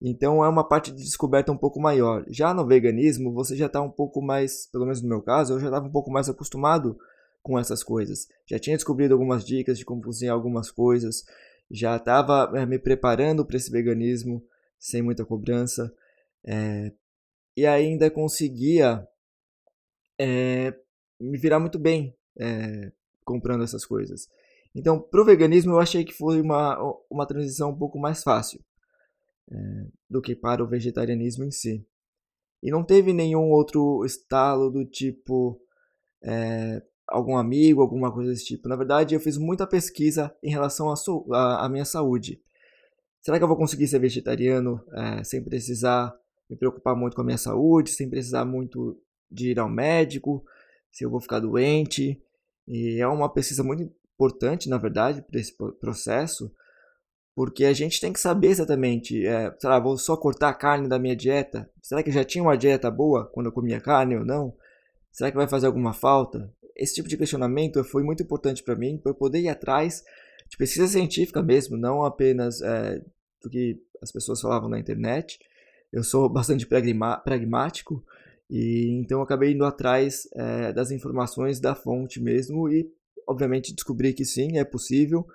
Então 0.00 0.44
é 0.44 0.48
uma 0.48 0.66
parte 0.66 0.92
de 0.92 1.02
descoberta 1.02 1.50
um 1.50 1.56
pouco 1.56 1.80
maior. 1.80 2.24
Já 2.28 2.54
no 2.54 2.66
veganismo, 2.66 3.32
você 3.32 3.56
já 3.56 3.66
está 3.66 3.82
um 3.82 3.90
pouco 3.90 4.22
mais, 4.22 4.66
pelo 4.70 4.84
menos 4.84 5.02
no 5.02 5.08
meu 5.08 5.20
caso, 5.20 5.54
eu 5.54 5.60
já 5.60 5.66
estava 5.66 5.86
um 5.86 5.90
pouco 5.90 6.10
mais 6.10 6.28
acostumado 6.28 6.96
com 7.42 7.58
essas 7.58 7.82
coisas. 7.82 8.28
Já 8.46 8.58
tinha 8.58 8.76
descobrido 8.76 9.14
algumas 9.14 9.44
dicas 9.44 9.76
de 9.76 9.84
como 9.84 10.02
cozinhar 10.02 10.34
algumas 10.34 10.70
coisas, 10.70 11.24
já 11.70 11.96
estava 11.96 12.52
é, 12.56 12.64
me 12.64 12.78
preparando 12.78 13.44
para 13.44 13.56
esse 13.56 13.70
veganismo 13.70 14.42
sem 14.78 15.02
muita 15.02 15.24
cobrança 15.24 15.92
é, 16.46 16.92
e 17.56 17.66
ainda 17.66 18.10
conseguia 18.10 19.06
é, 20.18 20.72
me 21.20 21.38
virar 21.38 21.58
muito 21.60 21.78
bem 21.78 22.14
comprando 23.24 23.64
essas 23.64 23.84
coisas. 23.84 24.28
Então, 24.74 25.00
para 25.00 25.20
o 25.20 25.24
veganismo, 25.24 25.72
eu 25.72 25.80
achei 25.80 26.04
que 26.04 26.12
foi 26.12 26.40
uma, 26.40 26.78
uma 27.10 27.26
transição 27.26 27.70
um 27.70 27.76
pouco 27.76 27.98
mais 27.98 28.22
fácil 28.22 28.60
do 30.08 30.20
que 30.20 30.36
para 30.36 30.62
o 30.62 30.68
vegetarianismo 30.68 31.44
em 31.44 31.50
si. 31.50 31.84
E 32.62 32.70
não 32.70 32.84
teve 32.84 33.12
nenhum 33.12 33.50
outro 33.50 34.04
estalo 34.04 34.70
do 34.70 34.84
tipo 34.84 35.60
algum 37.08 37.36
amigo, 37.36 37.80
alguma 37.80 38.12
coisa 38.12 38.30
desse 38.30 38.44
tipo. 38.44 38.68
Na 38.68 38.76
verdade, 38.76 39.14
eu 39.14 39.20
fiz 39.20 39.38
muita 39.38 39.66
pesquisa 39.66 40.34
em 40.42 40.50
relação 40.50 40.92
à 41.32 41.68
minha 41.68 41.84
saúde. 41.84 42.40
Será 43.20 43.38
que 43.38 43.44
eu 43.44 43.48
vou 43.48 43.56
conseguir 43.56 43.88
ser 43.88 43.98
vegetariano 43.98 44.80
é, 44.92 45.24
sem 45.24 45.42
precisar 45.42 46.14
me 46.48 46.56
preocupar 46.56 46.94
muito 46.94 47.14
com 47.14 47.22
a 47.22 47.24
minha 47.24 47.38
saúde, 47.38 47.90
sem 47.90 48.08
precisar 48.08 48.44
muito 48.44 49.00
de 49.30 49.50
ir 49.50 49.58
ao 49.58 49.68
médico, 49.68 50.44
se 50.92 51.04
eu 51.04 51.10
vou 51.10 51.20
ficar 51.20 51.40
doente? 51.40 52.22
E 52.66 53.00
é 53.00 53.06
uma 53.06 53.28
pesquisa 53.28 53.62
muito 53.62 53.82
importante, 54.14 54.68
na 54.68 54.78
verdade, 54.78 55.22
para 55.22 55.40
esse 55.40 55.54
processo, 55.80 56.52
porque 57.34 57.64
a 57.64 57.72
gente 57.72 58.00
tem 58.00 58.12
que 58.12 58.20
saber 58.20 58.48
exatamente, 58.48 59.24
é, 59.24 59.54
sei 59.58 59.70
lá, 59.70 59.78
vou 59.78 59.96
só 59.96 60.16
cortar 60.16 60.48
a 60.48 60.54
carne 60.54 60.88
da 60.88 60.98
minha 60.98 61.14
dieta? 61.14 61.70
Será 61.82 62.02
que 62.02 62.10
eu 62.10 62.14
já 62.14 62.24
tinha 62.24 62.42
uma 62.42 62.56
dieta 62.56 62.90
boa 62.90 63.26
quando 63.26 63.46
eu 63.46 63.52
comia 63.52 63.80
carne 63.80 64.16
ou 64.16 64.24
não? 64.24 64.54
Será 65.12 65.30
que 65.30 65.36
vai 65.36 65.48
fazer 65.48 65.66
alguma 65.66 65.92
falta? 65.92 66.52
esse 66.78 66.94
tipo 66.94 67.08
de 67.08 67.16
questionamento 67.16 67.82
foi 67.82 68.04
muito 68.04 68.22
importante 68.22 68.62
para 68.62 68.76
mim, 68.76 68.96
para 68.96 69.10
eu 69.10 69.14
poder 69.14 69.40
ir 69.40 69.48
atrás 69.48 70.04
de 70.48 70.56
pesquisa 70.56 70.86
científica 70.86 71.42
mesmo, 71.42 71.76
não 71.76 72.04
apenas 72.04 72.62
é, 72.62 73.02
do 73.42 73.50
que 73.50 73.82
as 74.00 74.12
pessoas 74.12 74.40
falavam 74.40 74.68
na 74.68 74.78
internet. 74.78 75.40
Eu 75.92 76.04
sou 76.04 76.28
bastante 76.28 76.66
pragmático 76.66 78.04
e 78.50 78.98
então 79.00 79.20
acabei 79.20 79.52
indo 79.52 79.64
atrás 79.64 80.28
é, 80.34 80.72
das 80.72 80.90
informações 80.90 81.60
da 81.60 81.74
fonte 81.74 82.20
mesmo 82.20 82.68
e, 82.68 82.90
obviamente, 83.26 83.74
descobri 83.74 84.12
que 84.12 84.24
sim, 84.24 84.58
é 84.58 84.64
possível 84.64 85.26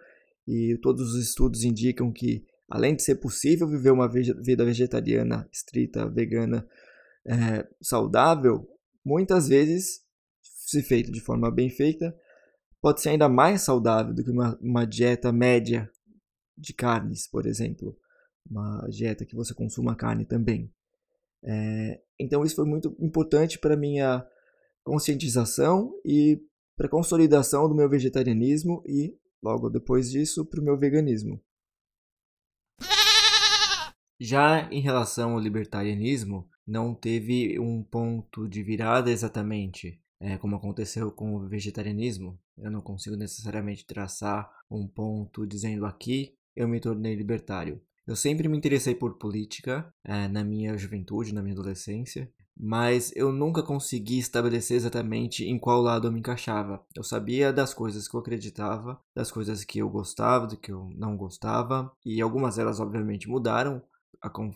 e 0.48 0.78
todos 0.82 1.14
os 1.14 1.24
estudos 1.24 1.64
indicam 1.64 2.12
que, 2.12 2.46
além 2.70 2.96
de 2.96 3.04
ser 3.04 3.16
possível 3.16 3.68
viver 3.68 3.92
uma 3.92 4.08
vida 4.08 4.66
vegetariana 4.66 5.48
estrita, 5.52 6.10
vegana, 6.10 6.68
é, 7.26 7.68
saudável, 7.82 8.68
muitas 9.06 9.48
vezes 9.48 10.02
se 10.42 10.82
feito 10.82 11.12
de 11.12 11.22
forma 11.22 11.52
bem 11.52 11.70
feita, 11.70 12.16
pode 12.82 13.02
ser 13.02 13.10
ainda 13.10 13.30
mais 13.30 13.62
saudável 13.62 14.14
do 14.14 14.24
que 14.24 14.32
uma, 14.32 14.58
uma 14.62 14.86
dieta 14.86 15.32
média 15.32 15.90
de 16.58 16.74
carnes, 16.74 17.28
por 17.28 17.46
exemplo. 17.46 17.98
Uma 18.50 18.88
dieta 18.90 19.26
que 19.26 19.36
você 19.36 19.54
consuma 19.54 19.96
carne 19.96 20.26
também. 20.26 20.72
É, 21.44 22.02
então, 22.24 22.44
isso 22.44 22.56
foi 22.56 22.66
muito 22.66 22.96
importante 23.00 23.60
para 23.60 23.78
minha 23.78 24.26
conscientização 24.84 25.94
e 26.06 26.42
para 26.76 26.88
a 26.88 26.90
consolidação 26.90 27.68
do 27.68 27.76
meu 27.76 27.90
vegetarianismo 27.90 28.84
e, 28.86 29.18
logo 29.42 29.70
depois 29.70 30.10
disso, 30.10 30.46
para 30.46 30.62
o 30.62 30.64
meu 30.64 30.78
veganismo. 30.78 31.42
Já 34.20 34.70
em 34.72 34.82
relação 34.82 35.34
ao 35.34 35.40
libertarianismo, 35.40 36.50
não 36.66 36.96
teve 36.96 37.60
um 37.60 37.84
ponto 37.84 38.48
de 38.48 38.64
virada 38.64 39.12
exatamente 39.12 40.02
é, 40.24 40.38
como 40.38 40.56
aconteceu 40.56 41.12
com 41.12 41.36
o 41.36 41.50
vegetarianismo, 41.50 42.40
eu 42.58 42.72
não 42.72 42.80
consigo 42.80 43.18
necessariamente 43.18 43.86
traçar 43.86 44.50
um 44.72 44.88
ponto 44.88 45.46
dizendo 45.46 45.86
aqui 45.86 46.34
eu 46.56 46.66
me 46.66 46.80
tornei 46.80 47.14
libertário. 47.14 47.82
Eu 48.06 48.16
sempre 48.16 48.48
me 48.50 48.58
interessei 48.58 48.94
por 48.94 49.18
política 49.18 49.94
é, 50.04 50.28
na 50.28 50.44
minha 50.44 50.78
juventude, 50.78 51.34
na 51.34 51.42
minha 51.42 51.54
adolescência, 51.54 52.30
mas 52.56 53.12
eu 53.16 53.32
nunca 53.32 53.64
consegui 53.64 54.20
estabelecer 54.20 54.78
exatamente 54.78 55.46
em 55.46 55.58
qual 55.58 55.82
lado 55.82 56.08
eu 56.08 56.12
me 56.12 56.20
encaixava. 56.20 56.84
Eu 56.96 57.04
sabia 57.04 57.54
das 57.54 57.74
coisas 57.74 58.08
que 58.08 58.16
eu 58.16 58.20
acreditava, 58.20 59.00
das 59.16 59.32
coisas 59.32 59.64
que 59.64 59.80
eu 59.80 59.90
gostava, 59.90 60.48
do 60.48 60.58
que 60.58 60.72
eu 60.72 60.90
não 60.96 61.16
gostava, 61.16 61.92
e 62.06 62.22
algumas 62.22 62.58
delas 62.58 62.80
obviamente 62.80 63.30
mudaram 63.30 63.82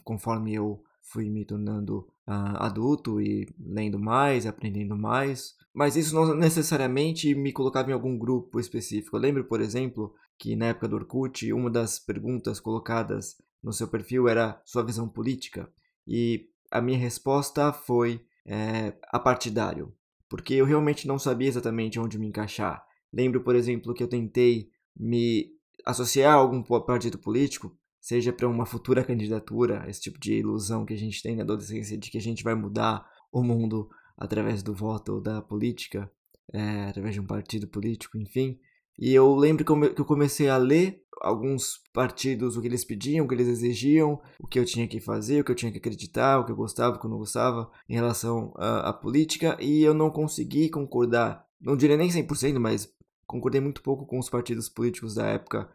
conforme 0.04 0.54
eu 0.54 0.84
fui 1.02 1.30
me 1.30 1.46
tornando 1.46 2.00
uh, 2.28 2.58
adulto 2.58 3.22
e 3.22 3.48
lendo 3.60 3.98
mais, 3.98 4.46
aprendendo 4.46 4.96
mais. 4.96 5.56
Mas 5.74 5.96
isso 5.96 6.14
não 6.14 6.34
necessariamente 6.36 7.34
me 7.34 7.52
colocava 7.52 7.90
em 7.90 7.94
algum 7.94 8.18
grupo 8.18 8.60
específico. 8.60 9.16
Eu 9.16 9.22
lembro, 9.22 9.46
por 9.46 9.62
exemplo, 9.62 10.14
que 10.38 10.56
na 10.56 10.68
época 10.68 10.88
do 10.88 10.96
Orkut, 10.96 11.52
uma 11.52 11.70
das 11.70 12.00
perguntas 12.00 12.60
colocadas 12.60 13.36
no 13.64 13.74
seu 13.74 13.88
perfil 13.88 14.28
era 14.28 14.62
sua 14.66 14.84
visão 14.84 15.08
política. 15.10 15.72
E 16.08 16.50
a 16.72 16.82
minha 16.82 16.98
resposta 16.98 17.74
foi 17.74 18.26
é, 18.46 18.94
apartidário, 19.12 19.94
porque 20.30 20.54
eu 20.54 20.66
realmente 20.66 21.08
não 21.08 21.20
sabia 21.20 21.48
exatamente 21.48 22.00
onde 22.00 22.18
me 22.18 22.28
encaixar. 22.28 22.86
Lembro, 23.12 23.42
por 23.42 23.56
exemplo, 23.56 23.94
que 23.94 24.04
eu 24.04 24.08
tentei 24.08 24.70
me 24.96 25.52
associar 25.86 26.34
a 26.34 26.38
algum 26.38 26.62
partido 26.62 27.18
político 27.18 27.78
seja 28.00 28.32
para 28.32 28.48
uma 28.48 28.66
futura 28.66 29.04
candidatura, 29.06 29.84
esse 29.90 30.02
tipo 30.02 30.20
de 30.20 30.34
ilusão 30.34 30.86
que 30.86 30.94
a 30.94 30.98
gente 30.98 31.22
tem 31.22 31.36
na 31.36 31.44
adolescência 31.44 31.98
de 31.98 32.10
que 32.10 32.18
a 32.18 32.22
gente 32.22 32.44
vai 32.44 32.56
mudar 32.56 33.06
o 33.32 33.44
mundo 33.44 33.90
através 34.18 34.64
do 34.64 34.74
voto 34.74 35.16
ou 35.16 35.22
da 35.22 35.42
política, 35.42 36.10
é, 36.54 36.86
através 36.86 37.14
de 37.14 37.20
um 37.20 37.26
partido 37.26 37.68
político, 37.68 38.18
enfim. 38.18 38.58
E 38.98 39.14
eu 39.14 39.36
lembro 39.36 39.64
que 39.64 40.02
eu 40.02 40.06
comecei 40.06 40.50
a 40.50 40.58
ler 40.58 41.04
alguns 41.22 41.82
partidos, 41.94 42.58
o 42.58 42.62
que 42.62 42.68
eles 42.68 42.86
pediam, 42.86 43.26
o 43.26 43.28
que 43.28 43.36
eles 43.36 43.48
exigiam, 43.48 44.22
o 44.40 44.48
que 44.48 44.60
eu 44.60 44.66
tinha 44.66 44.88
que 44.88 45.00
fazer, 45.00 45.42
o 45.42 45.44
que 45.44 45.52
eu 45.52 45.56
tinha 45.56 45.72
que 45.72 45.78
acreditar, 45.78 46.40
o 46.40 46.46
que 46.46 46.52
eu 46.52 46.56
gostava, 46.56 46.96
o 46.96 47.00
que 47.00 47.06
eu 47.06 47.10
não 47.10 47.18
gostava 47.18 47.70
em 47.90 47.96
relação 47.96 48.54
à, 48.56 48.90
à 48.90 48.94
política, 48.94 49.58
e 49.60 49.84
eu 49.84 49.94
não 49.94 50.10
consegui 50.10 50.70
concordar, 50.70 51.46
não 51.60 51.76
diria 51.76 51.98
nem 51.98 52.10
100%, 52.10 52.60
mas 52.60 52.92
concordei 53.26 53.62
muito 53.62 53.82
pouco 53.82 54.06
com 54.06 54.20
os 54.20 54.30
partidos 54.30 54.70
políticos 54.70 55.16
da 55.16 55.26
época, 55.28 55.70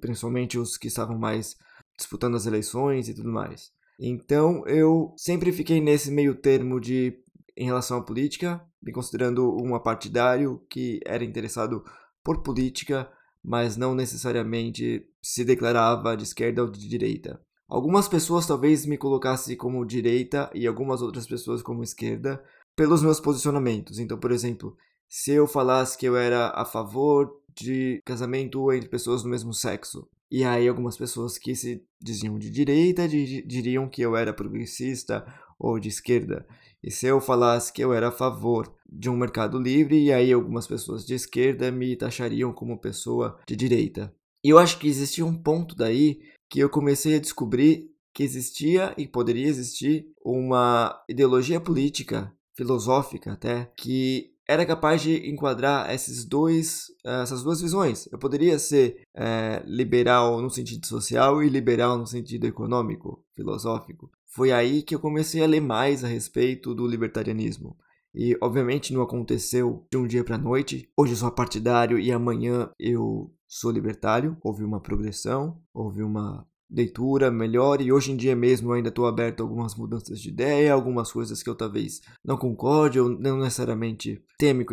principalmente 0.00 0.58
os 0.58 0.76
que 0.76 0.88
estavam 0.88 1.18
mais 1.18 1.56
disputando 1.96 2.36
as 2.36 2.46
eleições 2.46 3.08
e 3.08 3.14
tudo 3.14 3.30
mais. 3.30 3.70
Então 4.00 4.66
eu 4.66 5.12
sempre 5.16 5.52
fiquei 5.52 5.80
nesse 5.80 6.10
meio 6.10 6.34
termo 6.34 6.80
de 6.80 7.18
em 7.56 7.64
relação 7.64 7.98
à 7.98 8.02
política, 8.02 8.64
me 8.80 8.92
considerando 8.92 9.56
um 9.60 9.76
partidário 9.80 10.62
que 10.70 11.00
era 11.04 11.24
interessado 11.24 11.84
por 12.28 12.42
política, 12.42 13.10
mas 13.42 13.78
não 13.78 13.94
necessariamente 13.94 15.02
se 15.22 15.46
declarava 15.46 16.14
de 16.14 16.24
esquerda 16.24 16.60
ou 16.60 16.70
de 16.70 16.86
direita. 16.86 17.40
Algumas 17.66 18.06
pessoas 18.06 18.46
talvez 18.46 18.84
me 18.84 18.98
colocassem 18.98 19.56
como 19.56 19.82
direita 19.86 20.50
e 20.52 20.66
algumas 20.66 21.00
outras 21.00 21.26
pessoas 21.26 21.62
como 21.62 21.82
esquerda 21.82 22.44
pelos 22.76 23.02
meus 23.02 23.18
posicionamentos. 23.18 23.98
Então, 23.98 24.18
por 24.18 24.30
exemplo, 24.30 24.76
se 25.08 25.32
eu 25.32 25.46
falasse 25.46 25.96
que 25.96 26.04
eu 26.04 26.18
era 26.18 26.52
a 26.54 26.66
favor 26.66 27.34
de 27.56 28.02
casamento 28.04 28.70
entre 28.74 28.90
pessoas 28.90 29.22
do 29.22 29.30
mesmo 29.30 29.54
sexo, 29.54 30.06
e 30.30 30.44
aí 30.44 30.68
algumas 30.68 30.98
pessoas 30.98 31.38
que 31.38 31.54
se 31.54 31.82
diziam 31.98 32.38
de 32.38 32.50
direita 32.50 33.08
diriam 33.08 33.88
que 33.88 34.02
eu 34.02 34.14
era 34.14 34.34
progressista 34.34 35.24
ou 35.58 35.80
de 35.80 35.88
esquerda. 35.88 36.46
E 36.82 36.90
se 36.90 37.06
eu 37.06 37.22
falasse 37.22 37.72
que 37.72 37.82
eu 37.82 37.94
era 37.94 38.08
a 38.08 38.12
favor 38.12 38.70
de 38.88 39.10
um 39.10 39.16
mercado 39.16 39.58
livre, 39.58 40.02
e 40.02 40.12
aí 40.12 40.32
algumas 40.32 40.66
pessoas 40.66 41.04
de 41.04 41.14
esquerda 41.14 41.70
me 41.70 41.94
taxariam 41.96 42.52
como 42.52 42.80
pessoa 42.80 43.38
de 43.46 43.54
direita. 43.54 44.14
E 44.42 44.50
eu 44.50 44.58
acho 44.58 44.78
que 44.78 44.88
existia 44.88 45.26
um 45.26 45.36
ponto 45.36 45.74
daí 45.74 46.20
que 46.48 46.60
eu 46.60 46.70
comecei 46.70 47.16
a 47.16 47.20
descobrir 47.20 47.90
que 48.14 48.22
existia 48.22 48.94
e 48.96 49.06
poderia 49.06 49.46
existir 49.46 50.06
uma 50.24 51.00
ideologia 51.08 51.60
política, 51.60 52.32
filosófica 52.54 53.32
até, 53.32 53.70
que 53.76 54.32
era 54.48 54.64
capaz 54.64 55.02
de 55.02 55.30
enquadrar 55.30 55.94
esses 55.94 56.24
dois, 56.24 56.86
essas 57.04 57.42
duas 57.42 57.60
visões. 57.60 58.08
Eu 58.10 58.18
poderia 58.18 58.58
ser 58.58 59.02
é, 59.14 59.62
liberal 59.66 60.40
no 60.40 60.48
sentido 60.48 60.86
social 60.86 61.42
e 61.42 61.50
liberal 61.50 61.98
no 61.98 62.06
sentido 62.06 62.46
econômico, 62.46 63.22
filosófico. 63.36 64.10
Foi 64.26 64.50
aí 64.50 64.82
que 64.82 64.94
eu 64.94 65.00
comecei 65.00 65.44
a 65.44 65.46
ler 65.46 65.60
mais 65.60 66.02
a 66.02 66.08
respeito 66.08 66.74
do 66.74 66.86
libertarianismo. 66.86 67.76
E 68.14 68.36
obviamente 68.40 68.92
não 68.92 69.02
aconteceu 69.02 69.86
de 69.90 69.96
um 69.96 70.06
dia 70.06 70.24
para 70.24 70.38
noite. 70.38 70.88
Hoje 70.96 71.12
eu 71.12 71.16
sou 71.16 71.30
partidário 71.30 71.98
e 71.98 72.10
amanhã 72.10 72.70
eu 72.78 73.32
sou 73.46 73.70
libertário. 73.70 74.36
Houve 74.42 74.64
uma 74.64 74.80
progressão, 74.80 75.60
houve 75.72 76.02
uma 76.02 76.46
leitura 76.70 77.30
melhor 77.30 77.80
e 77.80 77.90
hoje 77.90 78.12
em 78.12 78.16
dia 78.16 78.36
mesmo 78.36 78.70
eu 78.70 78.74
ainda 78.74 78.90
estou 78.90 79.06
aberto 79.06 79.40
a 79.40 79.42
algumas 79.42 79.74
mudanças 79.74 80.20
de 80.20 80.28
ideia, 80.28 80.72
algumas 80.72 81.10
coisas 81.10 81.42
que 81.42 81.48
eu 81.48 81.54
talvez 81.54 82.02
não 82.24 82.36
concorde 82.36 83.00
ou 83.00 83.08
não 83.08 83.38
necessariamente 83.38 84.22
tenha 84.38 84.54
me 84.54 84.66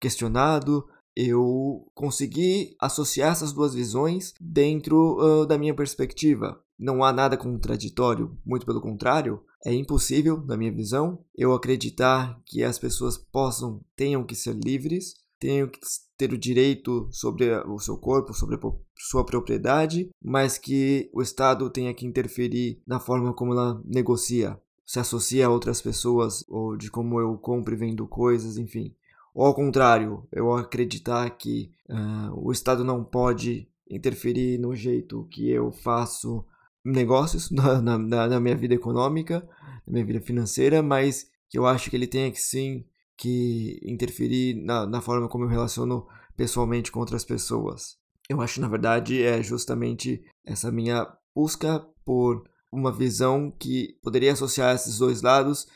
questionado. 0.00 0.86
Eu 1.14 1.86
consegui 1.94 2.74
associar 2.80 3.32
essas 3.32 3.52
duas 3.52 3.74
visões 3.74 4.32
dentro 4.40 5.18
uh, 5.18 5.46
da 5.46 5.58
minha 5.58 5.74
perspectiva. 5.74 6.58
Não 6.78 7.04
há 7.04 7.12
nada 7.12 7.36
contraditório, 7.36 8.36
muito 8.46 8.64
pelo 8.64 8.80
contrário. 8.80 9.42
É 9.64 9.72
impossível, 9.72 10.42
na 10.44 10.56
minha 10.56 10.72
visão, 10.72 11.24
eu 11.36 11.52
acreditar 11.52 12.40
que 12.44 12.64
as 12.64 12.78
pessoas 12.78 13.16
possam, 13.16 13.80
tenham 13.94 14.24
que 14.24 14.34
ser 14.34 14.54
livres, 14.54 15.14
tenham 15.38 15.68
que 15.68 15.78
ter 16.16 16.32
o 16.32 16.38
direito 16.38 17.08
sobre 17.12 17.52
o 17.66 17.78
seu 17.78 17.96
corpo, 17.96 18.34
sobre 18.34 18.56
a 18.56 18.58
sua 18.96 19.24
propriedade, 19.24 20.10
mas 20.22 20.58
que 20.58 21.08
o 21.12 21.22
Estado 21.22 21.70
tenha 21.70 21.94
que 21.94 22.06
interferir 22.06 22.82
na 22.86 22.98
forma 22.98 23.32
como 23.32 23.52
ela 23.52 23.80
negocia, 23.84 24.60
se 24.84 24.98
associa 24.98 25.46
a 25.46 25.50
outras 25.50 25.80
pessoas, 25.80 26.44
ou 26.48 26.76
de 26.76 26.90
como 26.90 27.20
eu 27.20 27.36
compro 27.38 27.74
e 27.74 27.76
vendo 27.76 28.06
coisas, 28.06 28.58
enfim. 28.58 28.94
Ou 29.34 29.46
ao 29.46 29.54
contrário, 29.54 30.26
eu 30.32 30.52
acreditar 30.52 31.28
que 31.30 31.72
uh, 31.88 32.34
o 32.34 32.52
Estado 32.52 32.84
não 32.84 33.02
pode 33.02 33.68
interferir 33.88 34.58
no 34.58 34.74
jeito 34.74 35.26
que 35.30 35.50
eu 35.50 35.70
faço 35.70 36.44
negócios 36.84 37.50
na, 37.52 37.80
na, 37.80 37.98
na 37.98 38.40
minha 38.40 38.56
vida 38.56 38.74
econômica, 38.74 39.46
na 39.86 39.92
minha 39.92 40.04
vida 40.04 40.20
financeira, 40.20 40.82
mas 40.82 41.30
que 41.48 41.58
eu 41.58 41.66
acho 41.66 41.90
que 41.90 41.96
ele 41.96 42.06
tenha 42.06 42.30
que 42.30 42.40
sim 42.40 42.84
que 43.16 43.78
interferir 43.84 44.54
na, 44.54 44.86
na 44.86 45.00
forma 45.00 45.28
como 45.28 45.44
eu 45.44 45.48
relaciono 45.48 46.06
pessoalmente 46.36 46.90
com 46.90 46.98
outras 46.98 47.24
pessoas. 47.24 47.96
Eu 48.28 48.40
acho, 48.40 48.60
na 48.60 48.68
verdade, 48.68 49.22
é 49.22 49.42
justamente 49.42 50.24
essa 50.44 50.72
minha 50.72 51.06
busca 51.34 51.80
por 52.04 52.48
uma 52.72 52.90
visão 52.90 53.50
que 53.50 53.98
poderia 54.02 54.32
associar 54.32 54.74
esses 54.74 54.98
dois 54.98 55.22
lados 55.22 55.66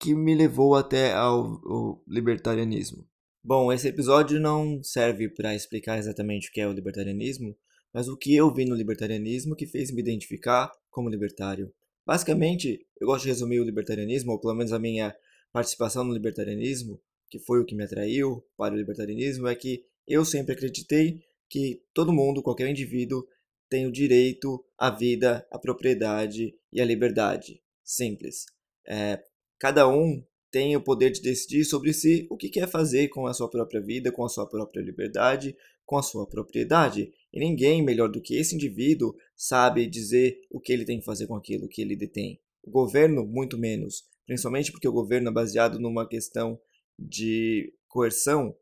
que 0.00 0.14
me 0.14 0.34
levou 0.34 0.74
até 0.74 1.12
ao, 1.12 1.60
ao 1.66 2.02
libertarianismo. 2.08 3.06
Bom, 3.44 3.72
esse 3.72 3.86
episódio 3.86 4.40
não 4.40 4.82
serve 4.82 5.28
para 5.28 5.54
explicar 5.54 5.98
exatamente 5.98 6.48
o 6.48 6.52
que 6.52 6.60
é 6.60 6.66
o 6.66 6.72
libertarianismo, 6.72 7.54
mas 7.96 8.08
o 8.08 8.16
que 8.16 8.36
eu 8.36 8.52
vi 8.52 8.66
no 8.66 8.74
libertarianismo 8.74 9.56
que 9.56 9.66
fez 9.66 9.90
me 9.90 10.02
identificar 10.02 10.70
como 10.90 11.08
libertário. 11.08 11.72
Basicamente, 12.04 12.86
eu 13.00 13.06
gosto 13.06 13.22
de 13.22 13.30
resumir 13.30 13.58
o 13.58 13.64
libertarianismo, 13.64 14.32
ou 14.32 14.38
pelo 14.38 14.54
menos 14.54 14.70
a 14.70 14.78
minha 14.78 15.16
participação 15.50 16.04
no 16.04 16.12
libertarianismo, 16.12 17.00
que 17.30 17.38
foi 17.38 17.58
o 17.58 17.64
que 17.64 17.74
me 17.74 17.84
atraiu 17.84 18.44
para 18.54 18.74
o 18.74 18.76
libertarianismo, 18.76 19.48
é 19.48 19.54
que 19.54 19.82
eu 20.06 20.26
sempre 20.26 20.52
acreditei 20.52 21.22
que 21.48 21.82
todo 21.94 22.12
mundo, 22.12 22.42
qualquer 22.42 22.68
indivíduo, 22.68 23.26
tem 23.66 23.86
o 23.86 23.92
direito 23.92 24.62
à 24.76 24.90
vida, 24.90 25.48
à 25.50 25.58
propriedade 25.58 26.54
e 26.70 26.82
à 26.82 26.84
liberdade. 26.84 27.62
Simples. 27.82 28.44
É, 28.86 29.24
cada 29.58 29.88
um 29.88 30.22
tem 30.50 30.76
o 30.76 30.82
poder 30.82 31.10
de 31.10 31.22
decidir 31.22 31.64
sobre 31.64 31.94
si 31.94 32.26
o 32.28 32.36
que 32.36 32.50
quer 32.50 32.68
fazer 32.68 33.08
com 33.08 33.26
a 33.26 33.32
sua 33.32 33.50
própria 33.50 33.80
vida, 33.80 34.12
com 34.12 34.22
a 34.22 34.28
sua 34.28 34.46
própria 34.46 34.82
liberdade, 34.82 35.56
com 35.86 35.96
a 35.96 36.02
sua 36.02 36.26
propriedade. 36.26 37.12
E 37.36 37.40
ninguém 37.40 37.82
melhor 37.82 38.08
do 38.08 38.20
que 38.20 38.34
esse 38.36 38.54
indivíduo 38.54 39.14
sabe 39.36 39.86
dizer 39.86 40.40
o 40.50 40.58
que 40.58 40.72
ele 40.72 40.84
tem 40.84 40.98
que 40.98 41.04
fazer 41.04 41.26
com 41.26 41.36
aquilo 41.36 41.68
que 41.68 41.82
ele 41.82 41.94
detém. 41.94 42.40
O 42.64 42.70
governo, 42.70 43.24
muito 43.24 43.56
menos 43.56 44.04
principalmente 44.26 44.72
porque 44.72 44.88
o 44.88 44.92
governo 44.92 45.28
é 45.28 45.32
baseado 45.32 45.78
numa 45.78 46.06
questão 46.06 46.60
de 46.98 47.72
coerção, 47.88 48.54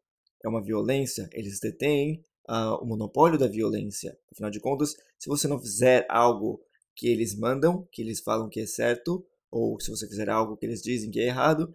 é 0.44 0.48
uma 0.48 0.62
violência, 0.62 1.28
eles 1.32 1.58
detêm 1.58 2.22
uh, 2.48 2.76
o 2.82 2.84
monopólio 2.84 3.38
da 3.38 3.48
violência. 3.48 4.16
Afinal 4.30 4.50
de 4.50 4.60
contas, 4.60 4.94
se 5.18 5.28
você 5.28 5.48
não 5.48 5.58
fizer 5.58 6.06
algo 6.08 6.62
que 6.94 7.08
eles 7.08 7.34
mandam, 7.34 7.88
que 7.90 8.02
eles 8.02 8.20
falam 8.20 8.48
que 8.48 8.60
é 8.60 8.66
certo, 8.66 9.26
ou 9.50 9.80
se 9.80 9.90
você 9.90 10.06
fizer 10.06 10.28
algo 10.28 10.56
que 10.56 10.66
eles 10.66 10.82
dizem 10.82 11.10
que 11.10 11.20
é 11.20 11.26
errado, 11.26 11.74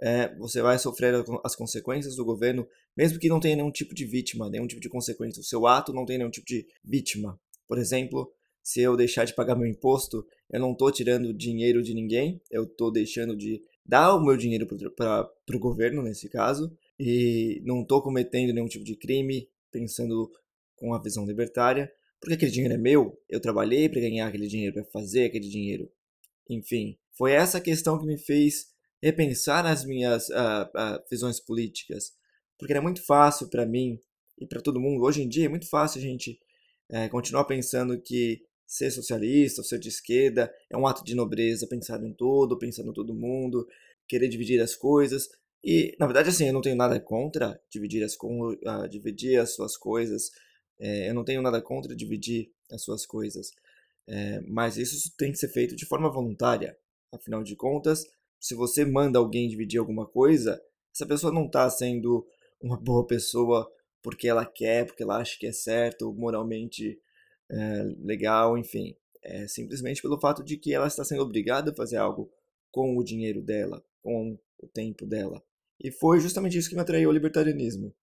é, 0.00 0.34
você 0.36 0.62
vai 0.62 0.78
sofrer 0.78 1.14
as 1.44 1.56
consequências 1.56 2.14
do 2.14 2.24
governo, 2.24 2.66
mesmo 2.96 3.18
que 3.18 3.28
não 3.28 3.40
tenha 3.40 3.56
nenhum 3.56 3.70
tipo 3.70 3.94
de 3.94 4.04
vítima, 4.04 4.48
nenhum 4.48 4.66
tipo 4.66 4.80
de 4.80 4.88
consequência. 4.88 5.40
O 5.40 5.44
seu 5.44 5.66
ato 5.66 5.92
não 5.92 6.06
tem 6.06 6.18
nenhum 6.18 6.30
tipo 6.30 6.46
de 6.46 6.66
vítima. 6.84 7.38
Por 7.66 7.78
exemplo, 7.78 8.32
se 8.62 8.80
eu 8.80 8.96
deixar 8.96 9.24
de 9.24 9.34
pagar 9.34 9.56
meu 9.56 9.66
imposto, 9.66 10.26
eu 10.50 10.60
não 10.60 10.72
estou 10.72 10.92
tirando 10.92 11.32
dinheiro 11.32 11.82
de 11.82 11.94
ninguém, 11.94 12.40
eu 12.50 12.64
estou 12.64 12.92
deixando 12.92 13.36
de 13.36 13.62
dar 13.84 14.14
o 14.14 14.22
meu 14.22 14.36
dinheiro 14.36 14.66
para 14.94 15.30
o 15.54 15.58
governo, 15.58 16.02
nesse 16.02 16.28
caso, 16.28 16.70
e 16.98 17.62
não 17.64 17.82
estou 17.82 18.02
cometendo 18.02 18.52
nenhum 18.52 18.68
tipo 18.68 18.84
de 18.84 18.94
crime, 18.94 19.48
pensando 19.70 20.30
com 20.76 20.94
a 20.94 21.02
visão 21.02 21.24
libertária, 21.24 21.90
porque 22.20 22.34
aquele 22.34 22.50
dinheiro 22.50 22.74
é 22.74 22.78
meu, 22.78 23.18
eu 23.28 23.40
trabalhei 23.40 23.88
para 23.88 24.00
ganhar 24.00 24.28
aquele 24.28 24.46
dinheiro, 24.46 24.74
para 24.74 24.84
fazer 24.84 25.24
aquele 25.24 25.48
dinheiro. 25.48 25.90
Enfim, 26.48 26.98
foi 27.12 27.32
essa 27.32 27.60
questão 27.60 27.98
que 27.98 28.06
me 28.06 28.18
fez 28.18 28.68
repensar 29.02 29.62
nas 29.62 29.84
minhas 29.84 30.28
uh, 30.28 30.64
uh, 30.74 31.02
visões 31.10 31.40
políticas, 31.40 32.12
porque 32.58 32.72
era 32.72 32.82
muito 32.82 33.02
fácil 33.04 33.48
para 33.48 33.64
mim 33.64 33.98
e 34.38 34.46
para 34.46 34.60
todo 34.60 34.80
mundo, 34.80 35.02
hoje 35.04 35.22
em 35.22 35.28
dia 35.28 35.46
é 35.46 35.48
muito 35.48 35.68
fácil 35.68 35.98
a 35.98 36.02
gente 36.02 36.38
uh, 36.90 37.08
continuar 37.10 37.44
pensando 37.44 38.00
que 38.00 38.42
ser 38.66 38.90
socialista 38.90 39.60
ou 39.60 39.64
ser 39.64 39.78
de 39.78 39.88
esquerda 39.88 40.52
é 40.68 40.76
um 40.76 40.86
ato 40.86 41.02
de 41.02 41.14
nobreza, 41.14 41.66
pensar 41.66 42.02
em 42.02 42.12
todo, 42.12 42.58
pensar 42.58 42.84
em 42.84 42.92
todo 42.92 43.14
mundo, 43.14 43.66
querer 44.06 44.28
dividir 44.28 44.60
as 44.60 44.76
coisas. 44.76 45.28
E, 45.64 45.96
na 45.98 46.06
verdade, 46.06 46.28
assim, 46.28 46.46
eu 46.46 46.52
não 46.52 46.60
tenho 46.60 46.76
nada 46.76 47.00
contra 47.00 47.60
dividir 47.70 48.04
as, 48.04 48.14
uh, 48.14 48.88
dividir 48.88 49.40
as 49.40 49.54
suas 49.54 49.76
coisas, 49.76 50.30
é, 50.78 51.10
eu 51.10 51.14
não 51.14 51.24
tenho 51.24 51.42
nada 51.42 51.60
contra 51.60 51.94
dividir 51.94 52.52
as 52.70 52.82
suas 52.82 53.04
coisas, 53.04 53.50
é, 54.06 54.40
mas 54.42 54.76
isso 54.76 55.12
tem 55.16 55.32
que 55.32 55.38
ser 55.38 55.48
feito 55.48 55.74
de 55.74 55.86
forma 55.86 56.10
voluntária. 56.10 56.76
Afinal 57.12 57.42
de 57.42 57.56
contas, 57.56 58.04
se 58.40 58.54
você 58.54 58.84
manda 58.84 59.18
alguém 59.18 59.48
dividir 59.48 59.78
alguma 59.78 60.06
coisa, 60.06 60.60
essa 60.94 61.06
pessoa 61.06 61.32
não 61.32 61.46
está 61.46 61.68
sendo 61.70 62.26
uma 62.60 62.76
boa 62.76 63.06
pessoa 63.06 63.70
porque 64.02 64.28
ela 64.28 64.44
quer, 64.44 64.86
porque 64.86 65.02
ela 65.02 65.18
acha 65.18 65.38
que 65.38 65.46
é 65.46 65.52
certo, 65.52 66.12
moralmente 66.12 67.00
é, 67.50 67.82
legal, 67.98 68.56
enfim. 68.56 68.96
É 69.22 69.46
simplesmente 69.48 70.00
pelo 70.00 70.18
fato 70.18 70.44
de 70.44 70.56
que 70.56 70.72
ela 70.72 70.86
está 70.86 71.04
sendo 71.04 71.22
obrigada 71.22 71.70
a 71.72 71.74
fazer 71.74 71.96
algo 71.96 72.30
com 72.70 72.96
o 72.96 73.04
dinheiro 73.04 73.42
dela, 73.42 73.84
com 74.02 74.38
o 74.58 74.68
tempo 74.68 75.04
dela. 75.04 75.42
E 75.80 75.90
foi 75.90 76.20
justamente 76.20 76.56
isso 76.56 76.68
que 76.68 76.74
me 76.74 76.80
atraiu 76.80 77.08
ao 77.08 77.14
libertarianismo. 77.14 77.94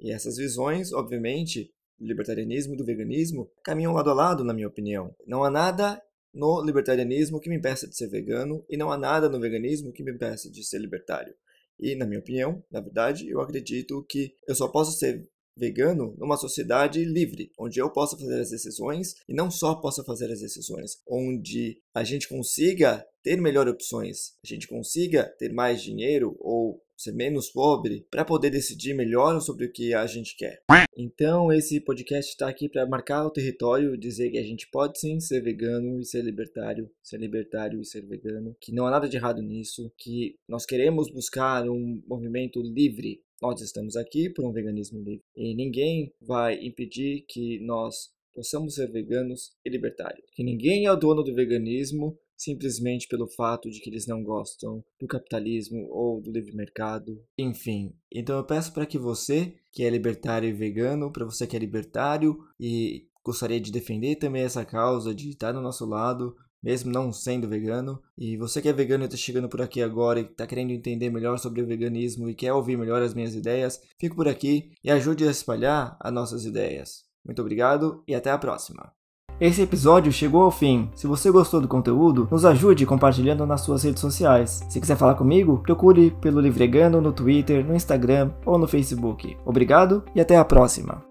E 0.00 0.12
essas 0.12 0.36
visões, 0.36 0.92
obviamente, 0.92 1.72
do 1.98 2.06
libertarianismo 2.06 2.74
e 2.74 2.76
do 2.76 2.84
veganismo 2.84 3.50
caminham 3.62 3.92
lado 3.92 4.10
a 4.10 4.14
lado, 4.14 4.44
na 4.44 4.54
minha 4.54 4.68
opinião. 4.68 5.14
Não 5.26 5.42
há 5.42 5.50
nada 5.50 6.00
no 6.38 6.64
libertarianismo 6.64 7.40
que 7.40 7.50
me 7.50 7.56
impeça 7.56 7.88
de 7.88 7.96
ser 7.96 8.08
vegano 8.08 8.64
e 8.70 8.76
não 8.76 8.92
há 8.92 8.96
nada 8.96 9.28
no 9.28 9.40
veganismo 9.40 9.92
que 9.92 10.04
me 10.04 10.12
impeça 10.12 10.48
de 10.48 10.62
ser 10.64 10.78
libertário. 10.78 11.34
E, 11.78 11.96
na 11.96 12.06
minha 12.06 12.20
opinião, 12.20 12.62
na 12.70 12.80
verdade, 12.80 13.28
eu 13.28 13.40
acredito 13.40 14.04
que 14.08 14.36
eu 14.46 14.54
só 14.54 14.68
posso 14.68 14.96
ser 14.96 15.28
vegano 15.56 16.14
numa 16.16 16.36
sociedade 16.36 17.04
livre, 17.04 17.50
onde 17.58 17.80
eu 17.80 17.90
possa 17.90 18.16
fazer 18.16 18.40
as 18.40 18.50
decisões 18.50 19.16
e 19.28 19.34
não 19.34 19.50
só 19.50 19.74
possa 19.74 20.04
fazer 20.04 20.30
as 20.30 20.40
decisões, 20.40 21.02
onde 21.08 21.82
a 21.92 22.04
gente 22.04 22.28
consiga 22.28 23.04
ter 23.20 23.40
melhores 23.40 23.72
opções, 23.72 24.34
a 24.44 24.46
gente 24.46 24.68
consiga 24.68 25.24
ter 25.38 25.52
mais 25.52 25.82
dinheiro 25.82 26.36
ou 26.38 26.80
ser 26.98 27.12
menos 27.12 27.48
pobre 27.48 28.04
para 28.10 28.24
poder 28.24 28.50
decidir 28.50 28.92
melhor 28.92 29.40
sobre 29.40 29.66
o 29.66 29.72
que 29.72 29.94
a 29.94 30.04
gente 30.06 30.36
quer. 30.36 30.62
Então, 30.96 31.52
esse 31.52 31.80
podcast 31.80 32.32
está 32.32 32.48
aqui 32.48 32.68
para 32.68 32.84
marcar 32.84 33.24
o 33.24 33.30
território, 33.30 33.96
dizer 33.96 34.30
que 34.30 34.38
a 34.38 34.42
gente 34.42 34.68
pode 34.68 34.98
sim 34.98 35.20
ser 35.20 35.40
vegano 35.40 36.00
e 36.00 36.04
ser 36.04 36.22
libertário, 36.22 36.90
ser 37.00 37.18
libertário 37.18 37.80
e 37.80 37.84
ser 37.84 38.04
vegano, 38.04 38.56
que 38.60 38.72
não 38.72 38.84
há 38.84 38.90
nada 38.90 39.08
de 39.08 39.16
errado 39.16 39.40
nisso, 39.40 39.92
que 39.96 40.34
nós 40.48 40.66
queremos 40.66 41.08
buscar 41.08 41.68
um 41.70 42.02
movimento 42.04 42.60
livre, 42.60 43.22
nós 43.40 43.60
estamos 43.60 43.94
aqui 43.94 44.28
por 44.28 44.44
um 44.44 44.52
veganismo 44.52 44.98
livre 44.98 45.22
e 45.36 45.54
ninguém 45.54 46.12
vai 46.20 46.58
impedir 46.60 47.24
que 47.28 47.60
nós 47.60 48.10
possamos 48.34 48.74
ser 48.74 48.90
veganos 48.90 49.52
e 49.64 49.70
libertários. 49.70 50.24
Que 50.32 50.42
ninguém 50.42 50.86
é 50.86 50.92
o 50.92 50.96
dono 50.96 51.22
do 51.22 51.34
veganismo 51.34 52.18
simplesmente 52.38 53.08
pelo 53.08 53.28
fato 53.28 53.68
de 53.68 53.80
que 53.80 53.90
eles 53.90 54.06
não 54.06 54.22
gostam 54.22 54.82
do 55.00 55.06
capitalismo 55.06 55.88
ou 55.90 56.22
do 56.22 56.30
livre 56.30 56.54
mercado. 56.54 57.20
Enfim, 57.36 57.92
então 58.12 58.36
eu 58.36 58.44
peço 58.44 58.72
para 58.72 58.86
que 58.86 58.96
você, 58.96 59.56
que 59.72 59.82
é 59.82 59.90
libertário 59.90 60.48
e 60.48 60.52
vegano, 60.52 61.12
para 61.12 61.24
você 61.24 61.46
que 61.46 61.56
é 61.56 61.58
libertário 61.58 62.38
e 62.58 63.08
gostaria 63.24 63.60
de 63.60 63.72
defender 63.72 64.16
também 64.16 64.42
essa 64.42 64.64
causa, 64.64 65.14
de 65.14 65.30
estar 65.30 65.52
do 65.52 65.60
nosso 65.60 65.84
lado, 65.84 66.34
mesmo 66.62 66.90
não 66.90 67.12
sendo 67.12 67.48
vegano. 67.48 68.00
E 68.16 68.36
você 68.36 68.62
que 68.62 68.68
é 68.68 68.72
vegano 68.72 69.04
e 69.04 69.06
está 69.06 69.16
chegando 69.16 69.48
por 69.48 69.60
aqui 69.60 69.82
agora 69.82 70.20
e 70.20 70.24
está 70.24 70.46
querendo 70.46 70.70
entender 70.70 71.10
melhor 71.10 71.38
sobre 71.38 71.60
o 71.60 71.66
veganismo 71.66 72.28
e 72.28 72.34
quer 72.34 72.52
ouvir 72.52 72.76
melhor 72.76 73.02
as 73.02 73.14
minhas 73.14 73.34
ideias, 73.34 73.80
fique 73.98 74.14
por 74.14 74.28
aqui 74.28 74.72
e 74.82 74.90
ajude 74.90 75.26
a 75.26 75.30
espalhar 75.30 75.96
as 76.00 76.12
nossas 76.12 76.44
ideias. 76.44 77.04
Muito 77.24 77.42
obrigado 77.42 78.02
e 78.06 78.14
até 78.14 78.30
a 78.30 78.38
próxima. 78.38 78.97
Esse 79.40 79.62
episódio 79.62 80.10
chegou 80.10 80.42
ao 80.42 80.50
fim. 80.50 80.90
Se 80.96 81.06
você 81.06 81.30
gostou 81.30 81.60
do 81.60 81.68
conteúdo, 81.68 82.26
nos 82.28 82.44
ajude 82.44 82.84
compartilhando 82.84 83.46
nas 83.46 83.60
suas 83.60 83.84
redes 83.84 84.00
sociais. 84.00 84.64
Se 84.68 84.80
quiser 84.80 84.96
falar 84.96 85.14
comigo, 85.14 85.60
procure 85.62 86.10
pelo 86.20 86.40
Livregano 86.40 87.00
no 87.00 87.12
Twitter, 87.12 87.64
no 87.64 87.74
Instagram 87.74 88.32
ou 88.44 88.58
no 88.58 88.66
Facebook. 88.66 89.36
Obrigado 89.46 90.02
e 90.12 90.20
até 90.20 90.36
a 90.36 90.44
próxima. 90.44 91.07